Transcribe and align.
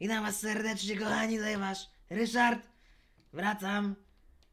Witam 0.00 0.24
was 0.24 0.40
serdecznie, 0.40 0.96
kochani, 0.96 1.36
tutaj 1.36 1.56
wasz 1.56 1.78
Ryszard. 2.10 2.66
Wracam. 3.32 3.94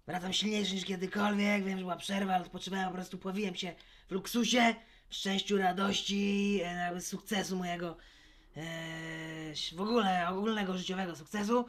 Wracam 0.08 0.34
silniejszy 0.34 0.76
niż 0.76 0.86
kiedykolwiek. 0.86 1.64
Wiem, 1.64 1.78
że 1.78 1.84
była 1.84 1.96
przerwa, 1.96 2.34
ale 2.34 2.44
odpoczywałem, 2.44 2.88
po 2.88 2.94
prostu 2.94 3.18
powiłem 3.18 3.56
się 3.56 3.76
w 4.08 4.12
luksusie, 4.12 4.76
w 5.10 5.16
szczęściu, 5.16 5.58
radości, 5.58 6.60
e, 6.64 7.02
sukcesu 7.02 7.56
mojego, 7.56 7.98
e, 8.58 9.54
w 9.76 9.82
ogóle 9.82 10.30
ogólnego 10.30 10.78
życiowego 10.78 11.16
sukcesu, 11.16 11.66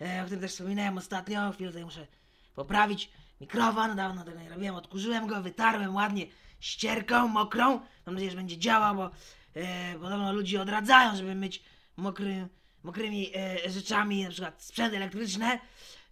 e, 0.00 0.22
o 0.22 0.24
którym 0.24 0.40
też 0.40 0.52
wspominałem 0.52 0.98
ostatnio. 0.98 1.52
Chwilę 1.52 1.70
tutaj 1.70 1.84
muszę 1.84 2.06
poprawić 2.54 3.10
mikrofon, 3.40 3.96
dawno 3.96 4.24
tego 4.24 4.40
nie 4.40 4.48
robiłem, 4.48 4.74
odkurzyłem 4.74 5.26
go, 5.26 5.42
wytarłem 5.42 5.94
ładnie 5.94 6.26
ścierką 6.60 7.28
mokrą. 7.28 7.80
Mam 8.06 8.14
nadzieję, 8.14 8.30
że 8.30 8.36
będzie 8.36 8.58
działał, 8.58 8.96
bo 8.96 9.10
e, 9.54 9.94
podobno 9.98 10.32
ludzie 10.32 10.62
odradzają, 10.62 11.16
żeby 11.16 11.34
myć 11.34 11.62
mokry, 11.96 12.48
mokrymi 12.82 13.32
e, 13.36 13.70
rzeczami, 13.70 14.24
na 14.24 14.30
przykład 14.30 14.62
sprzęty 14.62 14.96
elektryczne. 14.96 15.58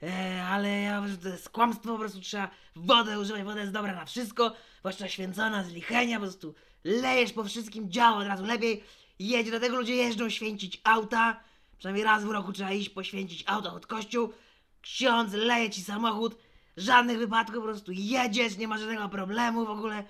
E, 0.03 0.45
ale 0.45 0.81
ja 0.81 0.99
uważam, 0.99 1.17
że 1.17 1.23
to 1.23 1.29
jest 1.29 1.49
kłamstwo, 1.49 1.93
po 1.93 1.99
prostu 1.99 2.21
trzeba 2.21 2.51
wodę 2.77 3.19
używać, 3.19 3.43
woda 3.43 3.61
jest 3.61 3.73
dobra 3.73 3.95
na 3.95 4.05
wszystko, 4.05 4.53
zwłaszcza 4.79 5.09
święcona 5.09 5.65
z 5.65 5.73
lichenia, 5.73 6.17
po 6.17 6.23
prostu 6.23 6.55
lejesz 6.85 7.33
po 7.33 7.45
wszystkim, 7.45 7.91
działa 7.91 8.17
od 8.17 8.27
razu 8.27 8.45
lepiej, 8.45 8.85
jedzie, 9.19 9.51
do 9.51 9.61
tego 9.61 9.77
ludzie 9.77 9.97
jeżdżą 9.97 10.31
święcić 10.31 10.81
auta, 10.85 11.41
przynajmniej 11.79 12.05
raz 12.05 12.25
w 12.25 12.31
roku 12.31 12.53
trzeba 12.53 12.73
iść 12.73 12.89
poświęcić 12.89 13.45
auto 13.47 13.75
od 13.75 13.87
kościół, 13.87 14.33
ksiądz 14.81 15.33
leje 15.33 15.71
ci 15.71 15.83
samochód, 15.83 16.37
żadnych 16.77 17.19
wypadków, 17.19 17.57
po 17.57 17.63
prostu 17.63 17.93
jedziesz, 17.93 18.57
nie 18.57 18.69
ma 18.69 18.79
żadnego 18.79 19.09
problemu 19.09 19.67
w 19.67 19.71
ogóle, 19.71 20.05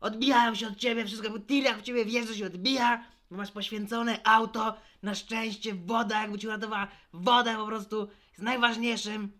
odbijają 0.00 0.54
się 0.54 0.66
od 0.66 0.76
ciebie, 0.76 1.04
wszystko, 1.04 1.30
bo 1.30 1.38
tir 1.38 1.64
jak 1.64 1.78
w 1.78 1.82
ciebie 1.82 2.04
wjeżdża 2.04 2.34
się 2.34 2.46
odbija, 2.46 3.04
bo 3.34 3.38
masz 3.38 3.50
poświęcone 3.50 4.20
auto, 4.24 4.76
na 5.02 5.14
szczęście 5.14 5.74
woda, 5.74 6.20
jakby 6.20 6.38
ci 6.38 6.46
uratowała 6.46 6.88
wodę 7.12 7.56
po 7.56 7.66
prostu 7.66 8.08
jest 8.28 8.42
najważniejszym 8.42 9.32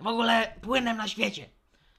w 0.00 0.06
ogóle 0.06 0.54
płynem 0.62 0.96
na 0.96 1.08
świecie. 1.08 1.50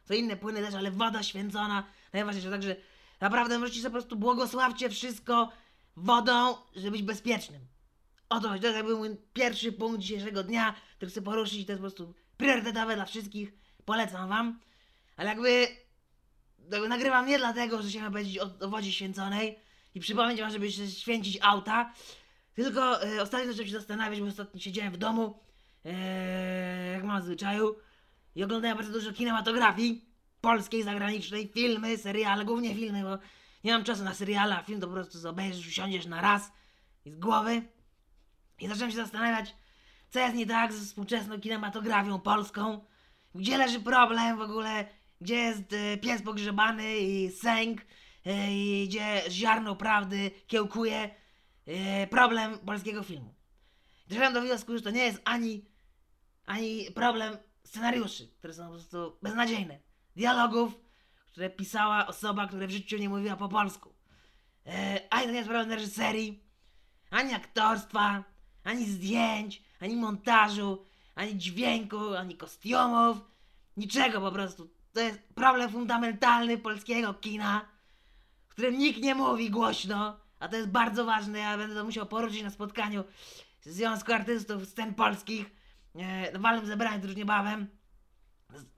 Co 0.06 0.14
inne 0.14 0.38
płyny 0.38 0.62
też, 0.62 0.76
ale 0.76 0.92
woda 0.92 1.24
święcona 1.24 1.84
najważniejsza, 2.14 2.50
także 2.50 2.76
naprawdę 3.20 3.60
możecie 3.60 3.80
sobie 3.80 3.90
po 3.90 3.92
prostu 3.92 4.16
błogosławcie 4.16 4.90
wszystko 4.90 5.52
wodą, 5.96 6.56
żeby 6.76 6.92
być 6.92 7.04
bezpiecznym. 7.04 7.62
Oto 8.30 8.60
to 8.60 8.68
jakby 8.68 8.96
mój 8.96 9.18
pierwszy 9.34 9.72
punkt 9.72 10.02
dzisiejszego 10.02 10.44
dnia, 10.44 10.76
który 10.98 11.12
chcę 11.12 11.22
poruszyć, 11.22 11.66
to 11.66 11.72
jest 11.72 11.84
po 11.84 11.90
prostu 11.90 12.14
priorytetowe 12.38 12.96
dla 12.96 13.06
wszystkich, 13.06 13.54
polecam 13.86 14.30
wam, 14.30 14.60
ale 15.18 15.30
jakby 15.30 15.68
jakby 16.72 16.90
nagrywam 16.90 17.28
nie 17.28 17.38
dlatego, 17.38 17.82
że 17.82 17.90
chciałem 17.90 18.12
powiedzieć 18.12 18.40
o, 18.40 18.50
o 18.60 18.70
wodzie 18.70 18.92
święconej 18.92 19.60
i 19.96 20.00
przypomnieć 20.00 20.42
wam, 20.42 20.52
żeby 20.52 20.72
święcić 20.72 21.38
auta, 21.42 21.94
tylko 22.54 23.04
e, 23.04 23.22
ostatnio 23.22 23.48
zacząłem 23.48 23.68
się 23.68 23.78
zastanawiać, 23.78 24.22
bo 24.22 24.28
ostatnio 24.28 24.60
siedziałem 24.60 24.94
w 24.94 24.98
domu, 24.98 25.40
e, 25.86 26.92
jak 26.92 27.04
mam 27.04 27.22
zwyczaju, 27.22 27.76
i 28.36 28.44
oglądałem 28.44 28.78
bardzo 28.78 28.94
dużo 28.94 29.14
kinematografii, 29.14 30.06
polskiej, 30.42 30.84
zagranicznej, 30.84 31.48
filmy, 31.48 31.98
seriale, 31.98 32.46
głównie 32.46 32.76
filmy, 32.76 33.04
bo 33.04 33.18
nie 33.64 33.74
mam 33.74 33.84
czasu 33.84 34.04
na 34.04 34.14
seriale, 34.14 34.58
a 34.58 34.64
film 34.64 34.82
to 34.82 34.88
po 34.88 34.94
prostu 34.94 35.30
obejrzysz, 35.30 35.68
usiądziesz 35.68 36.06
na 36.06 36.22
raz 36.22 36.52
i 37.06 37.12
z 37.12 37.16
głowy. 37.16 37.62
I 38.60 38.68
zacząłem 38.68 38.92
się 38.92 38.98
zastanawiać, 38.98 39.56
co 40.10 40.20
jest 40.20 40.36
nie 40.36 40.46
tak 40.46 40.74
ze 40.74 40.86
współczesną 40.86 41.40
kinematografią 41.40 42.20
polską, 42.20 42.86
gdzie 43.36 43.58
leży 43.58 43.80
problem 43.80 44.38
w 44.38 44.42
ogóle, 44.42 44.86
gdzie 45.22 45.36
jest 45.36 45.74
e, 45.74 45.98
pies 45.98 46.22
pogrzebany 46.22 46.98
i 46.98 47.32
sęk, 47.32 47.82
gdzie 48.86 49.24
ziarno 49.30 49.76
prawdy 49.76 50.32
kiełkuje 50.48 51.16
e, 51.66 52.08
problem 52.08 52.60
polskiego 52.60 53.04
filmu. 53.04 53.34
Doszedłem 54.08 54.34
do 54.34 54.42
wniosku, 54.42 54.78
że 54.78 54.82
to 54.82 54.92
nie 54.92 55.04
jest 55.04 55.22
ani, 55.26 55.66
ani 56.46 56.86
problem 56.96 57.38
scenariuszy, 57.64 58.28
które 58.28 58.54
są 58.54 58.64
po 58.64 58.70
prostu 58.70 59.18
beznadziejne, 59.22 59.80
dialogów, 60.16 60.80
które 61.32 61.50
pisała 61.50 62.08
osoba, 62.08 62.48
która 62.48 62.68
w 62.68 62.72
życiu 62.72 62.98
nie 62.98 63.10
mówiła 63.10 63.36
po 63.36 63.50
polsku. 63.50 63.94
E, 64.66 65.08
ani 65.10 65.26
to 65.26 65.32
nie 65.32 65.38
jest 65.38 65.50
problem 65.50 65.72
reżyserii, 65.72 66.44
ani 67.10 67.34
aktorstwa, 67.34 68.24
ani 68.64 68.86
zdjęć, 68.86 69.64
ani 69.80 69.96
montażu, 69.96 70.86
ani 71.16 71.38
dźwięku, 71.38 72.14
ani 72.16 72.38
kostiumów, 72.38 73.18
niczego 73.78 74.22
po 74.22 74.32
prostu. 74.32 74.70
To 74.94 75.00
jest 75.00 75.20
problem 75.36 75.70
fundamentalny 75.70 76.58
polskiego 76.58 77.14
kina, 77.14 77.71
w 78.52 78.54
którym 78.54 78.78
nikt 78.78 79.02
nie 79.02 79.16
mówi 79.16 79.50
głośno, 79.50 80.20
a 80.40 80.48
to 80.48 80.56
jest 80.56 80.70
bardzo 80.70 81.06
ważne. 81.06 81.40
Ja 81.40 81.58
będę 81.58 81.76
to 81.76 81.84
musiał 81.84 82.06
poruszyć 82.06 82.44
na 82.44 82.50
spotkaniu 82.50 83.04
Związku 83.62 84.14
Artystów 84.14 84.66
Scen 84.66 84.94
Polskich 84.94 85.52
e, 85.96 86.32
na 86.32 86.40
walnym 86.40 86.66
zebraniu 86.66 87.08
już 87.08 87.16
niebawem. 87.16 87.68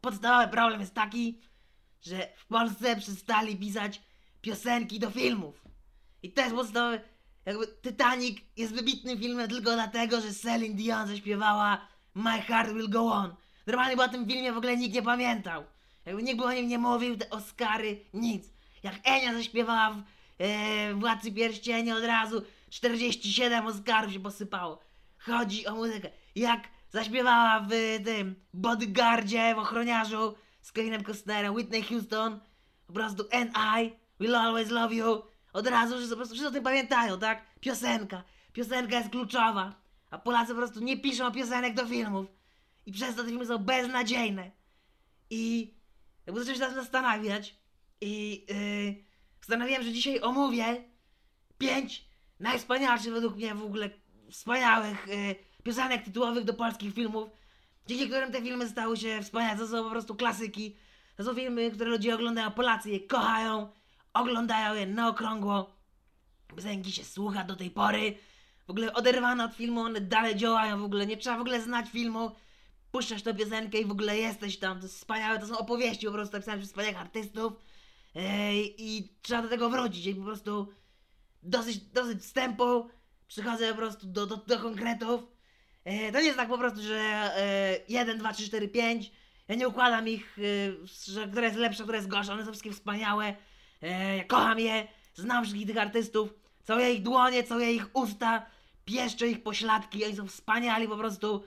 Podstawowy 0.02 0.48
problem 0.52 0.82
jest 0.82 0.94
taki, 0.94 1.42
że 2.02 2.28
w 2.38 2.46
Polsce 2.46 2.96
przestali 2.96 3.58
pisać 3.58 4.02
piosenki 4.42 5.00
do 5.00 5.12
filmów. 5.12 5.64
I 6.24 6.32
to 6.32 6.42
jest 6.42 6.56
podstawowy. 6.56 7.02
Jakby 7.46 7.68
Titanic 7.68 8.38
jest 8.58 8.74
wybitnym 8.74 9.20
filmem 9.20 9.50
tylko 9.50 9.74
dlatego, 9.74 10.22
że 10.22 10.34
Celine 10.34 10.76
Dion 10.76 11.08
zaśpiewała 11.08 11.88
My 12.16 12.42
Heart 12.42 12.74
Will 12.74 12.90
Go 12.90 13.02
On. 13.02 13.36
Normalnie 13.68 13.98
bo 13.98 14.04
o 14.04 14.08
tym 14.08 14.28
filmie 14.28 14.54
w 14.54 14.58
ogóle 14.58 14.78
nikt 14.78 14.96
nie 14.96 15.02
pamiętał. 15.02 15.64
Jakby 16.06 16.24
nikt 16.24 16.38
by 16.38 16.44
o 16.44 16.54
nim 16.54 16.68
nie 16.68 16.78
mówił, 16.78 17.18
te 17.18 17.30
Oscary, 17.30 18.06
nic. 18.14 18.53
Jak 18.84 18.96
Enia 19.04 19.34
zaśpiewała 19.34 19.92
w 19.92 20.02
e, 20.40 20.94
Władcy 20.94 21.32
Pierścienia 21.32 21.96
od 21.96 22.04
razu 22.04 22.44
47 22.70 23.68
Oscarów 23.68 24.14
się 24.14 24.20
posypało. 24.20 24.80
Chodzi 25.18 25.68
o 25.68 25.76
muzykę. 25.76 26.10
Jak 26.36 26.68
zaśpiewała 26.90 27.60
w 27.60 27.70
tym 28.06 28.36
Bodyguardzie, 28.54 29.56
w 29.56 29.60
Ochroniarzu 29.60 30.36
z 30.62 30.72
Kevinem 30.72 31.04
Costnerem, 31.04 31.54
Whitney 31.54 31.84
Houston, 31.84 32.40
po 32.88 32.94
prostu 32.94 33.24
And 33.32 33.52
I 33.82 33.92
Will 34.20 34.36
Always 34.36 34.70
Love 34.70 34.96
You. 34.96 35.22
Od 35.54 35.68
razu, 35.68 36.02
że 36.02 36.08
po 36.08 36.16
prostu 36.16 36.34
wszyscy 36.34 36.50
o 36.50 36.52
tym 36.52 36.64
pamiętają, 36.64 37.20
tak? 37.20 37.60
Piosenka. 37.60 38.24
Piosenka 38.54 38.98
jest 38.98 39.10
kluczowa. 39.10 39.76
A 40.12 40.18
Polacy 40.18 40.52
po 40.52 40.58
prostu 40.58 40.80
nie 40.80 40.98
piszą 40.98 41.32
piosenek 41.32 41.74
do 41.74 41.88
filmów. 41.88 42.28
I 42.86 42.92
przez 42.92 43.16
to 43.16 43.24
te 43.24 43.30
filmy 43.30 43.46
są 43.46 43.58
beznadziejne. 43.58 44.52
I 45.30 45.74
jakby 46.26 46.40
zacząłem 46.40 46.56
się 46.56 46.62
nad 46.62 46.70
tym 46.74 46.84
zastanawiać. 46.84 47.56
I 48.04 48.46
yy, 48.50 49.04
postanowiłem, 49.40 49.84
że 49.84 49.92
dzisiaj 49.92 50.22
omówię 50.22 50.84
pięć 51.58 52.06
najwspanialszych 52.40 53.14
według 53.14 53.36
mnie 53.36 53.56
w 53.56 53.64
ogóle 53.64 53.90
wspaniałych 54.32 55.08
yy, 55.08 55.36
piosenek 55.64 56.06
tytułowych 56.06 56.44
do 56.44 56.54
polskich 56.54 56.94
filmów, 56.94 57.30
dzięki 57.88 58.08
którym 58.08 58.32
te 58.32 58.42
filmy 58.42 58.70
stały 58.70 58.98
się 58.98 59.22
wspaniałe. 59.22 59.58
To 59.58 59.68
są 59.68 59.84
po 59.84 59.90
prostu 59.90 60.16
klasyki. 60.16 60.76
To 61.18 61.24
są 61.24 61.36
filmy, 61.36 61.72
które 61.72 61.90
ludzie 61.90 62.16
oglądają, 62.16 62.52
Polacy 62.52 62.90
je 62.90 63.00
kochają, 63.00 63.70
oglądają 64.14 64.74
je 64.74 64.86
na 64.86 65.08
okrągło. 65.08 65.76
Piosenki 66.56 66.92
się 66.92 67.04
słucha 67.04 67.44
do 67.44 67.56
tej 67.56 67.72
pory. 67.72 68.18
W 68.68 68.70
ogóle 68.70 68.94
oderwane 68.94 69.46
od 69.46 69.54
filmu, 69.54 69.82
one 69.82 70.02
dalej 70.02 70.36
działają 70.36 70.80
w 70.80 70.84
ogóle. 70.84 71.06
Nie 71.06 71.18
trzeba 71.18 71.38
w 71.38 71.42
ogóle 71.42 71.62
znać 71.62 71.90
filmu. 71.90 72.32
Puszczasz 72.92 73.22
tę 73.22 73.34
piosenkę 73.34 73.78
i 73.78 73.86
w 73.86 73.92
ogóle 73.92 74.18
jesteś 74.18 74.58
tam. 74.58 74.78
To 74.78 74.86
jest 74.86 74.98
wspaniałe, 74.98 75.40
to 75.40 75.48
są 75.48 75.58
opowieści 75.58 76.06
po 76.06 76.12
prostu 76.12 76.36
napisane 76.36 76.58
przez 76.58 76.70
wspaniałych 76.70 77.02
artystów. 77.02 77.54
I 78.78 79.18
trzeba 79.22 79.42
do 79.42 79.50
tego 79.50 79.70
wrócić. 79.70 80.06
I 80.06 80.16
po 80.16 80.24
prostu 80.24 80.68
dosyć, 81.44 81.78
dosyć 81.78 82.22
wstępu. 82.22 82.90
Przychodzę 83.28 83.70
po 83.70 83.76
prostu 83.76 84.08
do, 84.08 84.26
do, 84.26 84.38
do 84.38 84.60
konkretów. 84.60 85.28
E, 85.86 86.12
to 86.12 86.20
nie 86.20 86.26
jest 86.26 86.38
tak 86.38 86.50
po 86.50 86.58
prostu, 86.58 86.82
że 86.82 87.00
e, 87.00 87.80
1, 87.90 88.18
2, 88.18 88.34
3, 88.34 88.46
4, 88.46 88.68
5. 88.68 89.12
Ja 89.48 89.56
nie 89.56 89.68
układam 89.68 90.08
ich, 90.08 90.40
e, 90.40 91.12
że 91.12 91.28
która 91.28 91.46
jest 91.46 91.58
lepsza, 91.58 91.84
która 91.84 91.98
jest 91.98 92.10
gorsza. 92.10 92.34
One 92.34 92.46
są 92.46 92.52
wszystkie 92.52 92.72
wspaniałe. 92.72 93.36
E, 93.82 94.18
ja 94.18 94.24
kocham 94.24 94.60
je. 94.60 94.88
Znam 95.16 95.44
wszystkich 95.44 95.68
tych 95.68 95.78
artystów. 95.78 96.34
Całuję 96.64 96.94
ich 96.94 97.02
dłonie, 97.02 97.44
całuję 97.44 97.74
ich 97.74 97.96
usta. 97.96 98.46
Pieszczę 98.86 99.28
ich 99.28 99.44
pośladki. 99.44 100.06
Oni 100.06 100.16
są 100.16 100.28
wspaniali 100.28 100.88
po 100.88 100.98
prostu. 100.98 101.44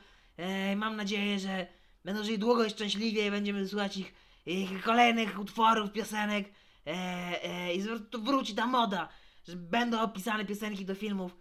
Mam 0.77 0.97
nadzieję, 0.97 1.39
że 1.39 1.67
będą 2.05 2.25
żyli 2.25 2.39
długo 2.39 2.65
i 2.65 2.71
szczęśliwie 2.71 3.27
i 3.27 3.31
będziemy 3.31 3.69
słuchać 3.69 3.97
ich, 3.97 4.15
ich 4.47 4.83
kolejnych 4.83 5.39
utworów, 5.39 5.93
piosenek. 5.93 6.53
E, 6.87 6.93
e, 7.45 7.75
I 7.75 7.83
wróci 8.19 8.55
ta 8.55 8.67
moda, 8.67 9.09
że 9.49 9.57
będą 9.57 10.01
opisane 10.01 10.45
piosenki 10.45 10.85
do 10.85 10.95
filmów 10.95 11.37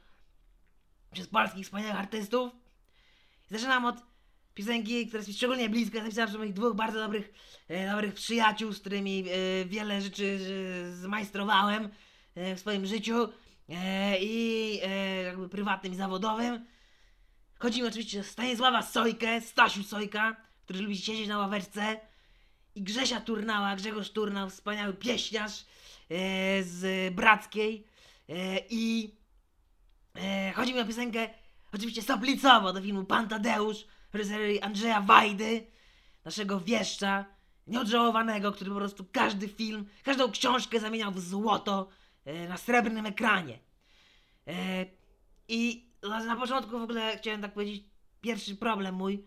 przez 1.12 1.28
polskich 1.28 1.66
wspaniałych 1.66 2.00
artystów. 2.00 2.52
I 3.52 3.54
zaczynam 3.54 3.86
od 3.86 3.96
piosenki, 4.54 5.07
która 5.07 5.19
jest 5.19 5.28
mi 5.28 5.34
szczególnie 5.34 5.69
bliska. 5.69 6.00
Napisałem 6.00 6.28
przez 6.28 6.40
moich 6.40 6.54
dwóch 6.54 6.75
bardzo 6.75 7.00
dobrych, 7.00 7.34
e, 7.68 7.92
dobrych 7.92 8.13
przyjaciół, 8.13 8.74
z 8.74 8.80
którymi 8.80 9.25
e, 9.30 9.66
wiele 9.66 10.01
rzeczy 10.01 10.40
e, 10.90 10.92
zmajstrowałem 10.92 11.90
e, 12.36 12.56
w 12.56 12.60
swoim 12.60 12.86
życiu 12.86 13.30
i 14.22 14.80
jakby 15.25 15.50
prywatnym 15.50 15.94
i 15.94 15.96
zawodowym. 15.96 16.66
Chodzi 17.60 17.81
mi 17.81 17.88
oczywiście 17.88 18.19
o 18.19 18.24
Stanisława 18.24 18.81
Sojkę, 18.81 19.42
Stasiu 19.42 19.84
Sojka, 19.84 20.36
który 20.63 20.80
lubi 20.80 20.98
siedzieć 20.98 21.28
na 21.28 21.38
ławeczce 21.38 22.00
i 22.75 22.83
Grzesia 22.83 23.22
Turnała, 23.22 23.75
Grzegorz 23.75 24.12
Turnał, 24.12 24.50
wspaniały 24.50 24.94
pieśniarz 24.94 25.60
e, 25.62 25.66
z 26.63 27.13
Brackiej 27.16 27.88
e, 28.30 28.60
i 28.69 29.16
e, 30.16 30.54
chodzi 30.54 30.74
mi 30.74 30.80
o 30.80 30.86
piosenkę 30.86 31.30
oczywiście 31.74 32.01
soplicowo 32.01 32.74
do 32.74 32.81
filmu 32.81 33.04
Pan 33.04 33.27
Tadeusz 33.27 33.86
w 34.12 34.16
reżyserii 34.16 34.62
Andrzeja 34.62 35.01
Wajdy, 35.01 35.68
naszego 36.25 36.60
wieszcza, 36.60 37.25
nieodżałowanego, 37.68 38.51
który 38.51 38.72
po 38.72 38.77
prostu 38.77 39.06
każdy 39.12 39.48
film, 39.48 39.86
każdą 40.04 40.31
książkę 40.31 40.80
zamieniał 40.80 41.12
w 41.12 41.19
złoto 41.19 41.89
e, 42.25 42.48
na 42.48 42.57
srebrnym 42.57 43.06
ekranie. 43.06 43.60
E, 44.48 44.86
I 45.48 45.86
na 46.01 46.36
początku 46.36 46.80
w 46.80 46.83
ogóle 46.83 47.18
chciałem 47.18 47.42
tak 47.42 47.54
powiedzieć, 47.54 47.83
pierwszy 48.22 48.56
problem 48.56 48.95
mój 48.95 49.25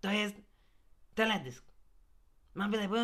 to 0.00 0.10
jest 0.10 0.34
teledysk. 1.14 1.71
Mam 2.54 2.70
wydaje, 2.70 2.88
bo 2.88 2.96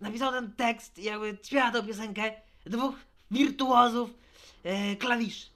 napisał 0.00 0.32
ten 0.32 0.52
tekst 0.52 0.98
jakby 0.98 1.38
śpiewa 1.42 1.70
tę 1.70 1.82
piosenkę 1.82 2.32
dwóch 2.66 2.94
wirtuozów 3.30 4.10
e, 4.64 4.96
klawiszy. 4.96 5.46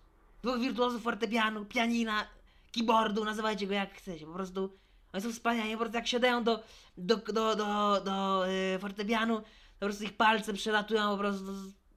Dwóch 0.43 0.59
wirtuozów 0.59 1.03
fortepianu, 1.03 1.65
pianina, 1.65 2.27
keyboardu, 2.73 3.25
nazywajcie 3.25 3.67
go 3.67 3.75
jak 3.75 3.95
chcecie. 3.95 4.27
Po 4.27 4.33
prostu 4.33 4.73
oni 5.13 5.23
są 5.23 5.33
wspaniali, 5.33 5.73
po 5.73 5.79
prostu 5.79 5.97
jak 5.97 6.07
siadają 6.07 6.45
do, 6.45 6.63
do, 6.99 7.17
do, 7.17 7.57
do, 7.57 8.01
do 8.01 8.49
e, 8.49 8.79
fortepianu, 8.79 9.41
po 9.81 9.87
prostu 9.87 10.05
ich 10.05 10.17
palce 10.17 10.53
przelatują, 10.53 11.11
po 11.11 11.19
prostu 11.19 11.53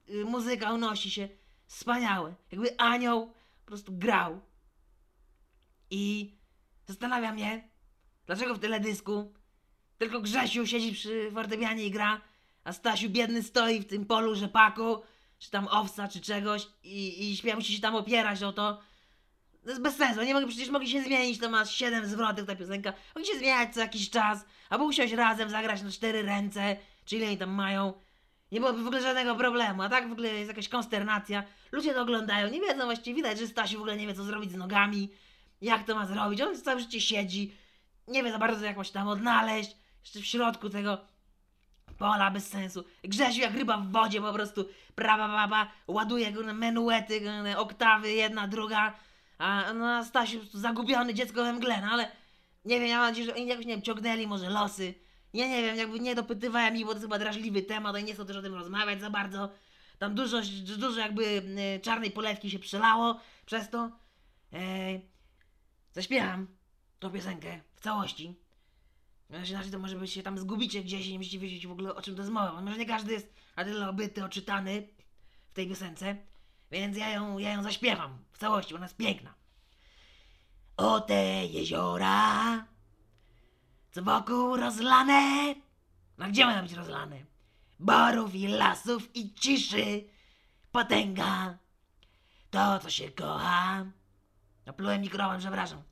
e, 0.08 0.24
muzyka 0.24 0.72
unosi 0.72 1.10
się. 1.10 1.28
Wspaniałe. 1.66 2.34
Jakby 2.52 2.78
anioł 2.78 3.26
po 3.60 3.66
prostu 3.66 3.92
grał. 3.92 4.40
I 5.90 6.34
zastanawia 6.86 7.32
mnie, 7.32 7.68
dlaczego 8.26 8.54
w 8.54 8.58
teledysku 8.58 9.32
tylko 10.00 10.20
Grzesiu 10.20 10.66
siedzi 10.66 10.92
przy 10.92 11.30
fortepianie 11.34 11.84
i 11.84 11.90
gra, 11.90 12.20
a 12.64 12.72
Stasiu 12.72 13.10
biedny 13.10 13.42
stoi 13.42 13.80
w 13.80 13.86
tym 13.86 14.06
polu 14.06 14.34
rzepaku, 14.34 15.02
czy 15.38 15.50
tam 15.50 15.68
owca, 15.70 16.08
czy 16.08 16.20
czegoś 16.20 16.66
i, 16.84 17.30
i 17.30 17.36
śpiewa, 17.36 17.56
musi 17.56 17.74
się 17.74 17.82
tam 17.82 17.94
opierać 17.94 18.42
o 18.42 18.52
to. 18.52 18.80
To 19.62 19.68
jest 19.68 19.82
bez 19.82 19.96
sensu, 19.96 20.22
nie 20.22 20.34
mogli, 20.34 20.48
przecież 20.48 20.70
mogli 20.70 20.88
się 20.88 21.02
zmienić, 21.02 21.40
to 21.40 21.50
ma 21.50 21.64
7 21.64 22.06
zwrotów 22.06 22.46
ta 22.46 22.56
piosenka. 22.56 22.92
Mogli 23.14 23.30
się 23.32 23.38
zmieniać 23.38 23.74
co 23.74 23.80
jakiś 23.80 24.10
czas, 24.10 24.44
albo 24.70 24.84
usiąść 24.84 25.12
razem, 25.12 25.50
zagrać 25.50 25.82
na 25.82 25.90
cztery 25.90 26.22
ręce, 26.22 26.76
czy 27.04 27.16
ile 27.16 27.26
oni 27.26 27.38
tam 27.38 27.50
mają. 27.50 27.92
Nie 28.52 28.60
byłoby 28.60 28.82
w 28.82 28.86
ogóle 28.86 29.02
żadnego 29.02 29.34
problemu, 29.34 29.82
a 29.82 29.88
tak 29.88 30.08
w 30.08 30.12
ogóle 30.12 30.28
jest 30.28 30.48
jakaś 30.48 30.68
konsternacja. 30.68 31.44
Ludzie 31.72 31.94
to 31.94 32.02
oglądają, 32.02 32.50
nie 32.50 32.60
wiedzą 32.60 32.84
właściwie, 32.84 33.16
widać, 33.16 33.38
że 33.38 33.46
Stasiu 33.46 33.76
w 33.76 33.80
ogóle 33.80 33.96
nie 33.96 34.06
wie 34.06 34.14
co 34.14 34.24
zrobić 34.24 34.50
z 34.50 34.56
nogami, 34.56 35.08
jak 35.60 35.86
to 35.86 35.94
ma 35.94 36.06
zrobić. 36.06 36.40
On 36.40 36.56
całe 36.56 36.80
życie 36.80 37.00
siedzi, 37.00 37.54
nie 38.08 38.22
wie 38.22 38.32
za 38.32 38.38
bardzo 38.38 38.64
jak 38.64 38.76
ma 38.76 38.84
się 38.84 38.92
tam 38.92 39.08
odnaleźć. 39.08 39.79
Jeszcze 40.02 40.20
w 40.20 40.26
środku 40.26 40.70
tego 40.70 40.98
pola 41.98 42.30
bez 42.30 42.48
sensu. 42.48 42.84
Grzesiu 43.04 43.40
jak 43.40 43.54
ryba 43.54 43.76
w 43.76 43.92
wodzie 43.92 44.20
po 44.20 44.32
prostu 44.32 44.64
prawa 44.94 45.28
baba 45.28 45.72
ładuje 45.88 46.32
go 46.32 46.42
na 46.42 46.52
menuety, 46.52 47.20
oktawy, 47.56 48.12
jedna, 48.12 48.48
druga. 48.48 48.94
A 49.38 49.72
no 49.72 50.04
Stasiu 50.04 50.40
zagubiony 50.52 51.14
dziecko 51.14 51.44
we 51.44 51.52
mgle, 51.52 51.80
no 51.80 51.88
ale 51.90 52.10
nie 52.64 52.80
wiem, 52.80 52.88
ja 52.88 52.98
mam 52.98 53.08
nadzieję, 53.08 53.26
że 53.26 53.34
oni 53.34 53.46
jakoś 53.46 53.66
nie 53.66 53.72
wiem, 53.72 53.82
ciągnęli 53.82 54.26
może 54.26 54.50
losy. 54.50 54.94
Ja 55.34 55.48
nie 55.48 55.62
wiem, 55.62 55.76
jakby 55.76 56.00
nie 56.00 56.14
dopytywałem 56.14 56.76
ich, 56.76 56.84
bo 56.84 56.88
to 56.88 56.94
jest 56.94 57.04
chyba 57.04 57.18
drażliwy 57.18 57.62
temat, 57.62 57.94
oni 57.94 58.04
nie 58.04 58.14
chcą 58.14 58.26
też 58.26 58.36
o 58.36 58.42
tym 58.42 58.54
rozmawiać 58.54 59.00
za 59.00 59.10
bardzo. 59.10 59.50
Tam 59.98 60.14
dużo, 60.14 60.40
dużo 60.78 61.00
jakby 61.00 61.24
y, 61.24 61.80
czarnej 61.82 62.10
polewki 62.10 62.50
się 62.50 62.58
przelało 62.58 63.20
przez 63.46 63.70
to. 63.70 63.90
Eee, 64.52 65.00
zaśpiewam 65.92 66.46
tą 66.98 67.10
piosenkę 67.10 67.60
w 67.76 67.80
całości. 67.80 68.34
Znaczy, 69.30 69.50
inaczej 69.50 69.70
to 69.70 69.78
może 69.78 69.96
być 69.96 70.12
się 70.12 70.22
tam 70.22 70.38
zgubicie 70.38 70.82
gdzieś 70.82 71.06
i 71.06 71.12
nie 71.12 71.18
będziecie 71.18 71.38
wiedzieć 71.38 71.66
w 71.66 71.70
ogóle 71.70 71.94
o 71.94 72.02
czym 72.02 72.14
to 72.14 72.20
jest 72.22 72.32
mowa. 72.32 72.62
Może 72.62 72.78
nie 72.78 72.86
każdy 72.86 73.12
jest 73.12 73.34
na 73.56 73.64
tyle 73.64 73.88
obyty, 73.88 74.24
oczytany 74.24 74.88
w 75.50 75.52
tej 75.52 75.68
piosence, 75.68 76.16
więc 76.70 76.96
ja 76.96 77.08
ją, 77.08 77.38
ja 77.38 77.52
ją 77.52 77.62
zaśpiewam 77.62 78.18
w 78.32 78.38
całości, 78.38 78.74
ona 78.74 78.84
jest 78.84 78.96
piękna. 78.96 79.34
O 80.76 81.00
te 81.00 81.46
jeziora, 81.46 82.64
co 83.92 84.02
wokół 84.02 84.56
rozlane, 84.56 85.54
no 86.18 86.28
gdzie 86.28 86.46
mają 86.46 86.62
być 86.62 86.72
rozlane? 86.72 87.16
Borów 87.78 88.34
i 88.34 88.48
lasów 88.48 89.16
i 89.16 89.34
ciszy, 89.34 90.04
potęga, 90.72 91.58
to 92.50 92.78
co 92.78 92.90
się 92.90 93.10
kocha. 93.10 93.84
Oplułem 94.66 95.00
mikrofon, 95.00 95.38
przepraszam. 95.38 95.82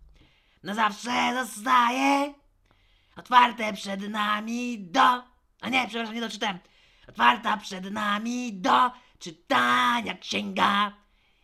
Na 0.62 0.75
zawsze 0.75 1.44
zostaje 1.44 2.35
Otwarte 3.18 3.72
przed 3.72 4.08
nami 4.08 4.78
do... 4.78 5.22
A 5.60 5.68
nie, 5.68 5.88
przepraszam, 5.88 6.14
nie 6.14 6.20
doczytałem. 6.20 6.58
Otwarta 7.08 7.56
przed 7.56 7.90
nami 7.90 8.52
do 8.52 8.90
czytania 9.18 10.14
księga. 10.14 10.92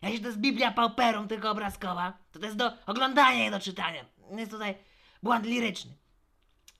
Ja 0.02 0.10
się 0.10 0.20
to 0.20 0.26
jest 0.26 0.38
Biblia 0.38 0.70
pauperum, 0.70 1.28
tylko 1.28 1.50
obrazkowa. 1.50 2.12
To 2.32 2.38
to 2.38 2.44
jest 2.44 2.58
do 2.58 2.72
oglądania 2.86 3.46
i 3.46 3.50
do 3.50 3.60
czytania. 3.60 4.04
Jest 4.30 4.50
tutaj 4.50 4.74
błąd 5.22 5.46
liryczny. 5.46 5.92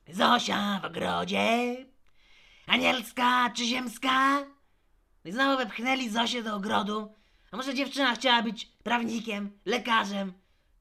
Zosia 0.09 0.81
w 0.83 0.85
ogrodzie. 0.85 1.77
Anielska 2.67 3.51
czy 3.51 3.65
ziemska? 3.65 4.45
I 5.25 5.33
znowu 5.33 5.59
wepchnęli 5.59 6.09
Zosię 6.09 6.43
do 6.43 6.55
ogrodu. 6.55 7.15
A 7.53 7.57
może 7.57 7.75
dziewczyna 7.75 8.15
chciała 8.15 8.43
być 8.43 8.67
prawnikiem, 8.67 9.59
lekarzem, 9.65 10.33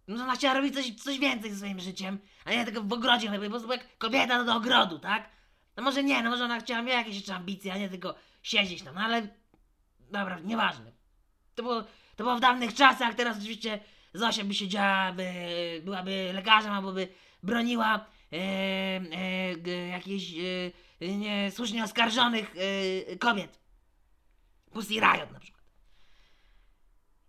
no 0.07 0.23
ona 0.23 0.35
chciała 0.35 0.53
robić 0.53 0.73
coś, 0.73 0.95
coś 1.03 1.19
więcej 1.19 1.51
ze 1.51 1.57
swoim 1.57 1.79
życiem, 1.79 2.19
a 2.45 2.51
nie 2.51 2.65
tylko 2.65 2.81
w 2.81 2.93
ogrodzie, 2.93 3.39
po 3.39 3.49
prostu 3.49 3.71
jak 3.71 3.97
kobieta 3.97 4.37
no 4.37 4.45
do 4.45 4.55
ogrodu, 4.55 4.99
tak? 4.99 5.29
No 5.77 5.83
może 5.83 6.03
nie, 6.03 6.23
no 6.23 6.29
może 6.29 6.45
ona 6.45 6.59
chciała 6.59 6.81
mieć 6.81 6.93
jakieś 6.93 7.15
jeszcze 7.15 7.35
ambicje, 7.35 7.73
a 7.73 7.77
nie 7.77 7.89
tylko 7.89 8.15
siedzieć 8.43 8.81
tam, 8.81 8.95
no 8.95 9.01
ale 9.01 9.27
dobra, 9.99 10.39
nieważne. 10.39 10.91
To 11.55 11.63
było, 11.63 11.81
to 12.15 12.23
było 12.23 12.35
w 12.35 12.39
dawnych 12.39 12.73
czasach, 12.73 13.15
teraz 13.15 13.37
oczywiście 13.37 13.79
Zosia 14.13 14.43
by 14.43 14.53
siedziała, 14.53 15.11
by, 15.13 15.25
byłaby 15.85 16.31
lekarzem 16.33 16.73
albo 16.73 16.91
by 16.91 17.07
broniła 17.43 18.05
e, 18.31 18.37
e, 18.37 19.87
jakichś 19.87 20.33
e, 21.01 21.17
nie, 21.17 21.83
oskarżonych 21.83 22.55
e, 23.11 23.15
kobiet. 23.15 23.59
Pussy 24.71 24.93
Riot 24.93 25.31
na 25.31 25.39
przykład. 25.39 25.63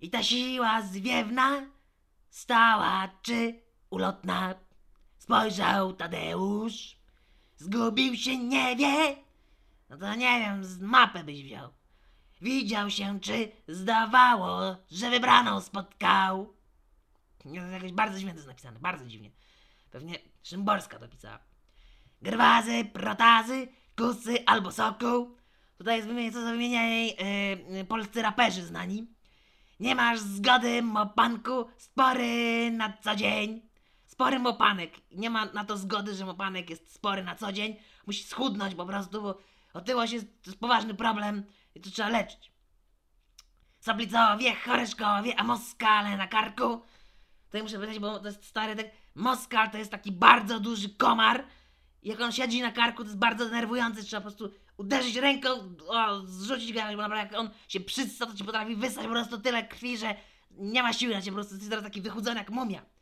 I 0.00 0.10
ta 0.10 0.22
siła 0.22 0.82
zwiewna 0.82 1.66
Stała 2.34 3.08
czy 3.22 3.62
ulotna? 3.90 4.54
Spojrzał 5.24 5.92
Tadeusz. 5.92 6.96
Zgubił 7.56 8.16
się, 8.16 8.38
nie 8.38 8.76
wie? 8.76 9.16
No 9.90 9.96
to 9.96 10.14
nie 10.14 10.40
wiem, 10.40 10.64
z 10.64 10.80
mapę 10.80 11.24
byś 11.24 11.42
wziął. 11.42 11.70
Widział 12.40 12.90
się, 12.90 13.20
czy 13.20 13.52
zdawało, 13.68 14.76
że 14.90 15.10
wybraną 15.10 15.60
spotkał. 15.60 16.54
To 17.38 17.48
jest 17.48 17.72
jakoś 17.72 17.92
bardzo 17.92 18.18
dziwnie 18.18 18.32
to 18.32 18.38
jest 18.38 18.48
napisane, 18.48 18.78
bardzo 18.80 19.06
dziwnie. 19.06 19.30
Pewnie 19.90 20.18
Szymborska 20.42 20.98
to 20.98 21.08
pisała. 21.08 21.38
Grwazy, 22.22 22.84
protazy, 22.84 23.68
kusy 23.96 24.46
albo 24.46 24.72
soku. 24.72 25.36
Tutaj 25.78 25.96
jest 25.96 26.08
wymienienie, 26.08 26.32
co 26.32 26.42
za 26.42 26.50
wymienianie 26.50 27.06
yy, 27.06 27.76
yy, 27.76 27.84
polscy 27.84 28.22
raperzy 28.22 28.66
znani. 28.66 29.06
Nie 29.80 29.94
masz 29.94 30.20
zgody, 30.20 30.82
mopanku, 30.82 31.66
spory 31.76 32.70
na 32.70 32.92
co 32.92 33.16
dzień. 33.16 33.73
Spory 34.14 34.38
mopanek. 34.38 34.92
Nie 35.10 35.30
ma 35.30 35.44
na 35.44 35.64
to 35.64 35.76
zgody, 35.76 36.14
że 36.14 36.24
mopanek 36.24 36.70
jest 36.70 36.94
spory 36.94 37.24
na 37.24 37.34
co 37.34 37.52
dzień. 37.52 37.76
Musi 38.06 38.24
schudnąć 38.24 38.74
po 38.74 38.86
prostu, 38.86 39.22
bo 39.22 39.38
otyłość 39.72 40.12
jest, 40.12 40.26
to 40.42 40.50
jest 40.50 40.60
poważny 40.60 40.94
problem 40.94 41.44
i 41.74 41.80
to 41.80 41.90
trzeba 41.90 42.08
leczyć. 42.08 42.52
Soplicowie, 43.80 44.54
choreszkowie, 44.54 45.40
a 45.40 45.44
moskale 45.44 46.16
na 46.16 46.28
karku. 46.28 46.82
Tutaj 47.46 47.62
muszę 47.62 47.76
powiedzieć, 47.76 47.98
bo 47.98 48.18
to 48.18 48.26
jest 48.26 48.44
stary 48.44 48.76
tak. 48.76 48.86
Moskal 49.14 49.70
to 49.70 49.78
jest 49.78 49.90
taki 49.90 50.12
bardzo 50.12 50.60
duży 50.60 50.88
komar. 50.88 51.44
Jak 52.02 52.20
on 52.20 52.32
siedzi 52.32 52.62
na 52.62 52.72
karku, 52.72 53.02
to 53.02 53.08
jest 53.08 53.18
bardzo 53.18 53.44
denerwujący. 53.44 54.04
Trzeba 54.04 54.20
po 54.20 54.28
prostu 54.28 54.50
uderzyć 54.76 55.16
ręką, 55.16 55.48
o, 55.88 56.20
zrzucić 56.20 56.72
go, 56.72 56.80
bo 56.80 56.96
naprawdę 56.96 57.16
jak 57.16 57.34
on 57.34 57.50
się 57.68 57.80
przysta, 57.80 58.26
to 58.26 58.34
ci 58.34 58.44
potrafi 58.44 58.76
wysłać 58.76 59.06
po 59.06 59.12
prostu 59.12 59.40
tyle 59.40 59.64
krwi, 59.64 59.98
że 59.98 60.14
nie 60.50 60.82
ma 60.82 60.92
siły 60.92 61.14
na 61.14 61.20
ciebie, 61.20 61.30
po 61.30 61.36
prostu 61.36 61.54
jesteś 61.54 61.70
teraz 61.70 61.84
taki 61.84 62.00
wychudzony 62.00 62.38
jak 62.38 62.50
mumia. 62.50 62.93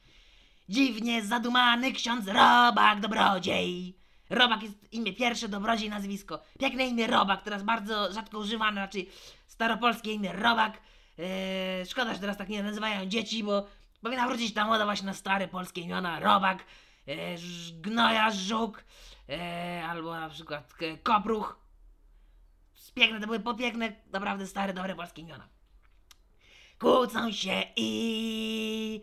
Dziwnie 0.73 1.23
zadumany 1.23 1.93
ksiądz 1.93 2.27
Robak 2.27 3.01
Dobrodziej. 3.01 3.97
Robak 4.31 4.63
jest 4.63 4.93
imię 4.93 5.13
pierwsze, 5.13 5.49
Dobrodziej 5.49 5.91
nazwisko. 5.91 6.43
Piękne 6.59 6.87
imię 6.87 7.07
Robak, 7.07 7.43
teraz 7.43 7.63
bardzo 7.63 8.13
rzadko 8.13 8.39
używane, 8.39 8.81
raczej 8.81 9.11
staropolskie 9.47 10.13
imię 10.13 10.33
Robak. 10.33 10.81
Eee, 11.19 11.87
szkoda, 11.87 12.15
że 12.15 12.21
teraz 12.21 12.37
tak 12.37 12.49
nie 12.49 12.63
nazywają 12.63 13.07
dzieci, 13.07 13.45
bo 13.45 13.67
powinna 14.03 14.27
wrócić 14.27 14.55
ta 14.55 14.65
moda 14.65 14.85
właśnie 14.85 15.07
na 15.07 15.15
stare 15.15 15.49
polskie 15.49 15.81
imiona. 15.81 16.21
Robak, 16.21 16.65
eee, 17.07 17.37
Gnoja, 17.73 18.31
Żuk, 18.31 18.85
eee, 19.29 19.85
albo 19.85 20.21
na 20.21 20.29
przykład 20.29 20.75
Kopruch. 21.03 21.57
Piękne, 22.95 23.21
to 23.21 23.27
były 23.27 23.41
popiękne, 23.41 23.93
naprawdę 24.13 24.47
stare, 24.47 24.75
dobre 24.75 24.95
polskie 24.95 25.23
imiona. 25.23 25.49
Kłócą 26.79 27.33
się 27.33 27.63
i 27.77 29.01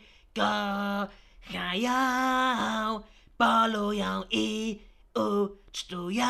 kochają, 1.49 3.03
polują 3.37 4.23
i 4.31 4.79
ucztują 5.15 6.27